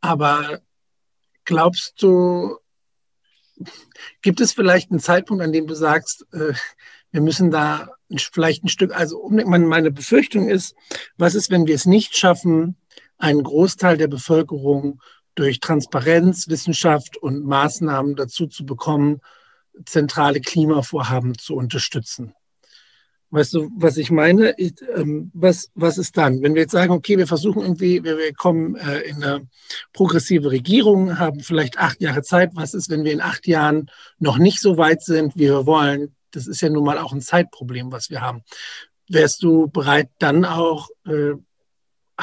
[0.00, 0.60] Aber
[1.44, 2.56] glaubst du,
[4.22, 6.52] gibt es vielleicht einen Zeitpunkt, an dem du sagst, äh,
[7.10, 7.88] wir müssen da
[8.32, 10.76] vielleicht ein Stück, also meine Befürchtung ist,
[11.16, 12.76] was ist, wenn wir es nicht schaffen,
[13.20, 15.00] einen Großteil der Bevölkerung
[15.34, 19.20] durch Transparenz, Wissenschaft und Maßnahmen dazu zu bekommen,
[19.84, 22.34] zentrale Klimavorhaben zu unterstützen.
[23.32, 24.54] Weißt du, was ich meine?
[24.58, 26.42] Ich, ähm, was, was ist dann?
[26.42, 29.46] Wenn wir jetzt sagen, okay, wir versuchen irgendwie, wir, wir kommen äh, in eine
[29.92, 32.50] progressive Regierung, haben vielleicht acht Jahre Zeit.
[32.54, 36.16] Was ist, wenn wir in acht Jahren noch nicht so weit sind, wie wir wollen?
[36.32, 38.42] Das ist ja nun mal auch ein Zeitproblem, was wir haben.
[39.08, 41.34] Wärst du bereit, dann auch äh,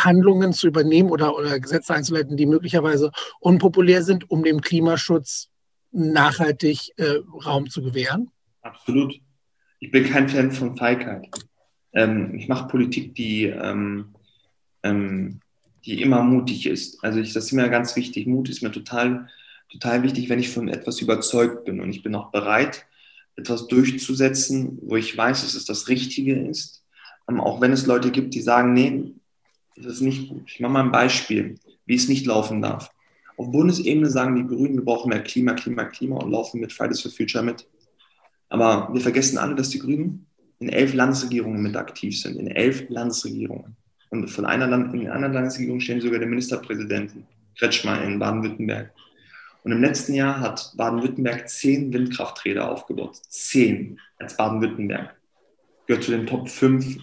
[0.04, 5.50] Handlungen zu übernehmen oder, oder Gesetze einzuleiten, die möglicherweise unpopulär sind, um dem Klimaschutz
[5.92, 8.30] nachhaltig äh, Raum zu gewähren?
[8.62, 9.20] Absolut.
[9.80, 11.28] Ich bin kein Fan von Feigheit.
[11.94, 14.14] Ähm, ich mache Politik, die, ähm,
[14.84, 15.40] ähm,
[15.86, 17.04] die immer mutig ist.
[17.04, 18.28] Also ich, das ist mir ganz wichtig.
[18.28, 19.28] Mut ist mir total,
[19.72, 21.80] total wichtig, wenn ich von etwas überzeugt bin.
[21.80, 22.86] Und ich bin auch bereit,
[23.36, 26.84] etwas durchzusetzen, wo ich weiß, dass es das Richtige ist.
[27.30, 29.14] Ähm, auch wenn es Leute gibt, die sagen, nee,
[29.78, 30.44] das ist nicht gut.
[30.48, 31.56] Ich mache mal ein Beispiel,
[31.86, 32.92] wie es nicht laufen darf.
[33.38, 37.02] Auf Bundesebene sagen die Grünen, wir brauchen mehr Klima, Klima, Klima und laufen mit Fridays
[37.02, 37.68] for Future mit.
[38.50, 40.26] Aber wir vergessen alle, dass die Grünen
[40.60, 42.38] in elf Landesregierungen mit aktiv sind.
[42.38, 43.76] In elf Landesregierungen.
[44.10, 47.28] Und von einer Land in einer Landesregierung stehen sogar der Ministerpräsidenten,
[47.60, 48.92] Kretschmer in Baden-Württemberg.
[49.64, 53.18] Und im letzten Jahr hat Baden-Württemberg zehn Windkrafträder aufgebaut.
[53.28, 55.16] Zehn als Baden-Württemberg.
[55.86, 56.98] Gehört zu den Top 5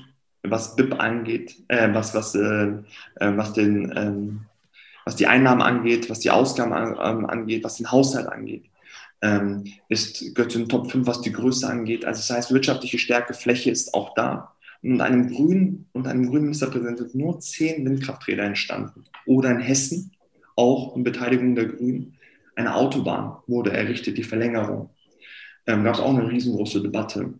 [0.44, 2.66] was BIP angeht, äh, was, was, äh,
[3.16, 4.40] äh, was, den, ähm,
[5.04, 8.66] was die Einnahmen angeht, was die Ausgaben an, ähm, angeht, was den Haushalt angeht.
[9.22, 12.04] Ähm, ist, gehört zu den Top 5, was die Größe angeht.
[12.04, 14.52] Also das heißt, wirtschaftliche Stärke, Fläche ist auch da.
[14.82, 19.04] Und einem grünen, und einem grünen Ministerpräsidenten sind nur zehn Windkrafträder entstanden.
[19.24, 20.12] Oder in Hessen,
[20.56, 22.18] auch in Beteiligung der Grünen,
[22.54, 24.90] eine Autobahn wurde errichtet, die Verlängerung.
[25.66, 27.34] Ähm, gab es auch eine riesengroße Debatte.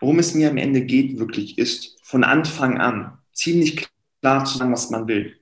[0.00, 3.88] Worum es mir am Ende geht, wirklich ist, von Anfang an ziemlich
[4.20, 5.36] klar zu sagen, was man will.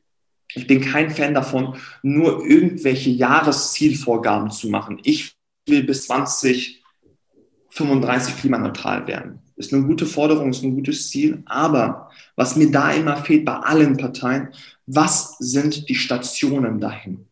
[0.55, 5.00] Ich bin kein Fan davon, nur irgendwelche Jahreszielvorgaben zu machen.
[5.02, 5.34] Ich
[5.66, 6.84] will bis 20
[7.74, 9.40] 35 klimaneutral werden.
[9.57, 11.42] Ist eine gute Forderung, ist ein gutes Ziel.
[11.46, 14.48] Aber was mir da immer fehlt bei allen Parteien,
[14.86, 17.26] was sind die Stationen dahin?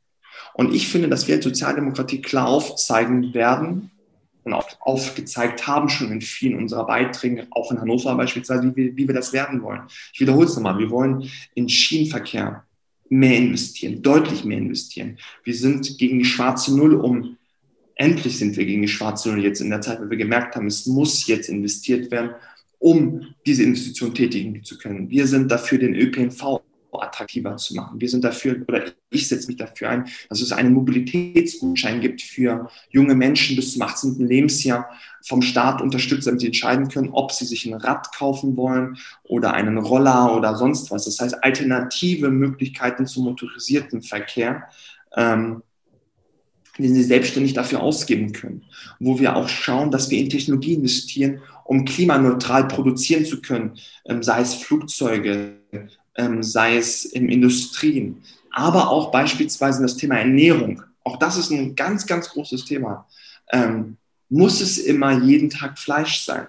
[0.55, 3.92] Und ich finde, dass wir als Sozialdemokratie klar aufzeigen werden
[4.45, 8.97] und auch aufgezeigt haben schon in vielen unserer Beiträge, auch in Hannover beispielsweise, wie wir,
[8.97, 9.83] wie wir das werden wollen.
[10.13, 10.79] Ich wiederhole es nochmal.
[10.79, 12.65] Wir wollen in Schienenverkehr
[13.09, 15.19] mehr investieren, deutlich mehr investieren.
[15.45, 17.37] Wir sind gegen die schwarze Null, um
[17.95, 20.67] endlich sind wir gegen die schwarze Null jetzt in der Zeit, weil wir gemerkt haben,
[20.67, 22.31] es muss jetzt investiert werden,
[22.79, 25.09] um diese Investition tätigen zu können.
[25.09, 26.63] Wir sind dafür, den ÖPNV
[27.01, 28.01] attraktiver zu machen.
[28.01, 32.69] Wir sind dafür, oder ich setze mich dafür ein, dass es einen Mobilitätsgutschein gibt für
[32.91, 34.27] junge Menschen bis zum 18.
[34.27, 34.91] Lebensjahr
[35.25, 39.55] vom Staat unterstützt, damit sie entscheiden können, ob sie sich ein Rad kaufen wollen oder
[39.55, 41.05] einen Roller oder sonst was.
[41.05, 44.65] Das heißt, alternative Möglichkeiten zum motorisierten Verkehr.
[45.17, 45.63] Ähm,
[46.79, 48.65] den sie selbstständig dafür ausgeben können.
[48.99, 54.23] Wo wir auch schauen, dass wir in Technologie investieren, um klimaneutral produzieren zu können, ähm,
[54.23, 55.59] sei es Flugzeuge,
[56.17, 60.83] ähm, sei es in Industrien, aber auch beispielsweise das Thema Ernährung.
[61.05, 63.07] Auch das ist ein ganz, ganz großes Thema.
[63.53, 63.97] Ähm,
[64.29, 66.47] muss es immer jeden Tag Fleisch sein?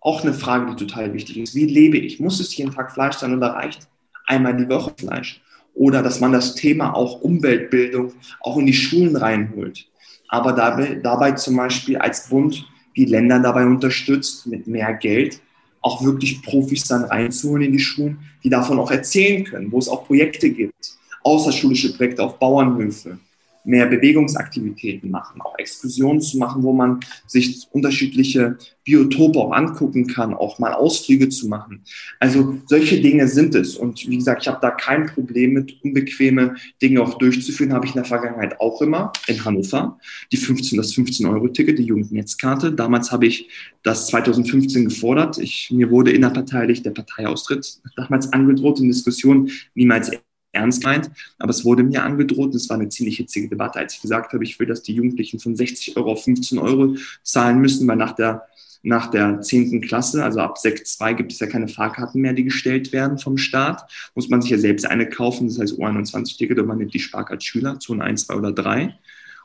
[0.00, 1.54] Auch eine Frage, die total wichtig ist.
[1.54, 2.20] Wie lebe ich?
[2.20, 3.88] Muss es jeden Tag Fleisch sein oder reicht
[4.26, 5.40] einmal die Woche Fleisch?
[5.74, 9.86] Oder dass man das Thema auch Umweltbildung auch in die Schulen reinholt.
[10.28, 12.64] Aber dabei, dabei zum Beispiel als Bund
[12.96, 15.40] die Länder dabei unterstützt mit mehr Geld,
[15.80, 19.88] auch wirklich Profis dann reinzuholen in die Schulen, die davon auch erzählen können, wo es
[19.88, 23.18] auch Projekte gibt, außerschulische Projekte auf Bauernhöfe,
[23.64, 30.32] mehr Bewegungsaktivitäten machen, auch Exkursionen zu machen, wo man sich unterschiedliche Biotope auch angucken kann,
[30.32, 31.82] auch mal Ausflüge zu machen.
[32.18, 33.76] Also solche Dinge sind es.
[33.76, 37.92] Und wie gesagt, ich habe da kein Problem mit, unbequeme Dinge auch durchzuführen, habe ich
[37.94, 39.98] in der Vergangenheit auch immer in Hannover.
[40.32, 42.72] Die 15, das 15-Euro-Ticket, die Jugendnetzkarte.
[42.72, 43.50] Damals habe ich
[43.82, 45.36] das 2015 gefordert.
[45.36, 50.10] Ich, mir wurde innerparteilich der Parteiaustritt damals angedroht in Diskussionen, niemals
[50.58, 53.94] ernst meint, aber es wurde mir angedroht und es war eine ziemlich hitzige Debatte, als
[53.94, 57.60] ich gesagt habe, ich will, dass die Jugendlichen von 60 Euro auf 15 Euro zahlen
[57.60, 58.46] müssen, weil nach der
[58.82, 59.80] nach der 10.
[59.80, 63.90] Klasse, also ab 6.2 gibt es ja keine Fahrkarten mehr, die gestellt werden vom Staat.
[64.14, 67.44] Muss man sich ja selbst eine kaufen, das heißt U21-Ticket und man nimmt die Sparkarte
[67.44, 68.96] Schüler, Zone 1, 2 oder 3.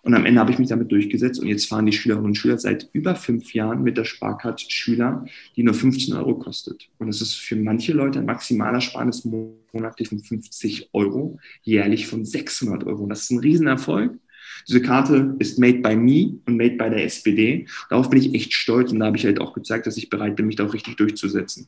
[0.04, 2.58] Und am Ende habe ich mich damit durchgesetzt und jetzt fahren die Schülerinnen und Schüler
[2.58, 5.26] seit über fünf Jahren mit der Sparkarte Schüler,
[5.56, 6.90] die nur 15 Euro kostet.
[7.00, 12.26] Und das ist für manche Leute ein maximaler Sparnis monatlich von 50 Euro, jährlich von
[12.26, 13.04] 600 Euro.
[13.04, 14.20] Und das ist ein Riesenerfolg.
[14.68, 17.66] Diese Karte ist made by me und made by der SPD.
[17.90, 20.36] Darauf bin ich echt stolz und da habe ich halt auch gezeigt, dass ich bereit
[20.36, 21.68] bin, mich da auch richtig durchzusetzen.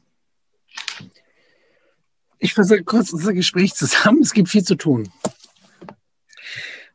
[2.39, 4.21] Ich fasse kurz unser Gespräch zusammen.
[4.21, 5.09] Es gibt viel zu tun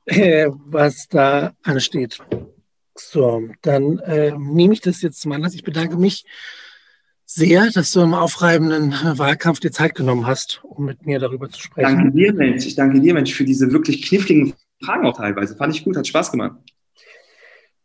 [0.06, 2.18] äh, was da ansteht.
[2.96, 5.54] So, dann äh, nehme ich das jetzt zum Anlass.
[5.54, 6.24] Ich bedanke mich
[7.24, 11.60] sehr, dass du im aufreibenden Wahlkampf dir Zeit genommen hast, um mit mir darüber zu
[11.60, 11.96] sprechen.
[11.96, 12.66] Danke dir, Mensch.
[12.66, 15.56] Ich danke dir, Mensch, für diese wirklich kniffligen Fragen auch teilweise.
[15.56, 16.58] Fand ich gut, hat Spaß gemacht.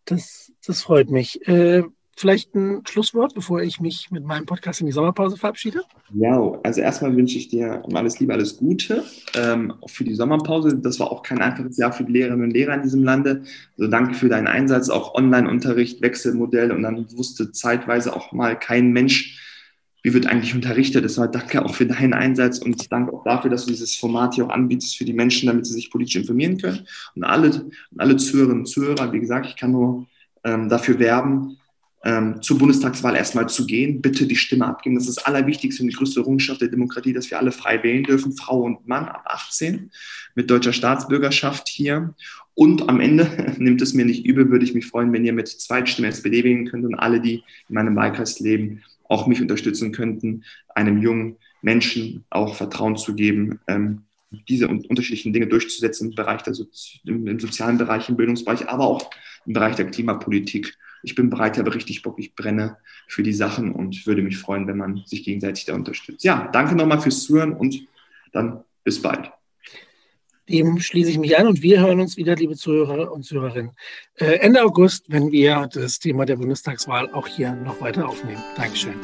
[0.05, 1.47] Das, das freut mich.
[1.47, 1.83] Äh,
[2.15, 5.81] vielleicht ein Schlusswort, bevor ich mich mit meinem Podcast in die Sommerpause verabschiede?
[6.13, 9.03] Ja, also erstmal wünsche ich dir alles Liebe, alles Gute
[9.35, 10.77] ähm, für die Sommerpause.
[10.77, 13.43] Das war auch kein einfaches Jahr für die Lehrerinnen und Lehrer in diesem Lande.
[13.77, 18.91] Also danke für deinen Einsatz, auch Online-Unterricht, Wechselmodell und dann wusste zeitweise auch mal kein
[18.91, 19.41] Mensch,
[20.03, 21.03] wie wird eigentlich unterrichtet.
[21.03, 24.45] Deshalb danke auch für deinen Einsatz und danke auch dafür, dass du dieses Format hier
[24.45, 26.87] auch anbietest für die Menschen, damit sie sich politisch informieren können.
[27.15, 27.65] Und alle,
[27.97, 30.05] alle Zuhörerinnen und Zuhörer, wie gesagt, ich kann nur
[30.45, 31.57] ähm, dafür werben,
[32.05, 34.95] ähm, zur Bundestagswahl erstmal zu gehen, bitte die Stimme abgeben.
[34.95, 38.03] Das ist das Allerwichtigste und die größte Errungenschaft der Demokratie, dass wir alle frei wählen
[38.03, 39.89] dürfen, Frau und Mann ab 18
[40.35, 42.13] mit deutscher Staatsbürgerschaft hier.
[42.53, 45.47] Und am Ende, nimmt es mir nicht übel, würde ich mich freuen, wenn ihr mit
[45.47, 50.43] Zweitstimme SPD wählen könnt und alle, die in meinem Wahlkreis leben, auch mich unterstützen könnten,
[50.75, 54.01] einem jungen Menschen auch Vertrauen zu geben, ähm,
[54.47, 56.65] diese unterschiedlichen Dinge durchzusetzen im Bereich der so
[57.05, 59.09] im, sozialen Bereich, im Bildungsbereich, aber auch
[59.45, 60.75] im Bereich der Klimapolitik
[61.05, 62.77] ich bin bereit, habe richtig Bock, ich brenne
[63.07, 66.23] für die Sachen und würde mich freuen, wenn man sich gegenseitig da unterstützt.
[66.23, 67.87] Ja, danke nochmal fürs Zuhören und
[68.33, 69.31] dann bis bald.
[70.49, 73.71] Dem schließe ich mich an und wir hören uns wieder, liebe Zuhörer und Zuhörerinnen,
[74.15, 78.43] äh, Ende August, wenn wir das Thema der Bundestagswahl auch hier noch weiter aufnehmen.
[78.55, 78.95] Dankeschön.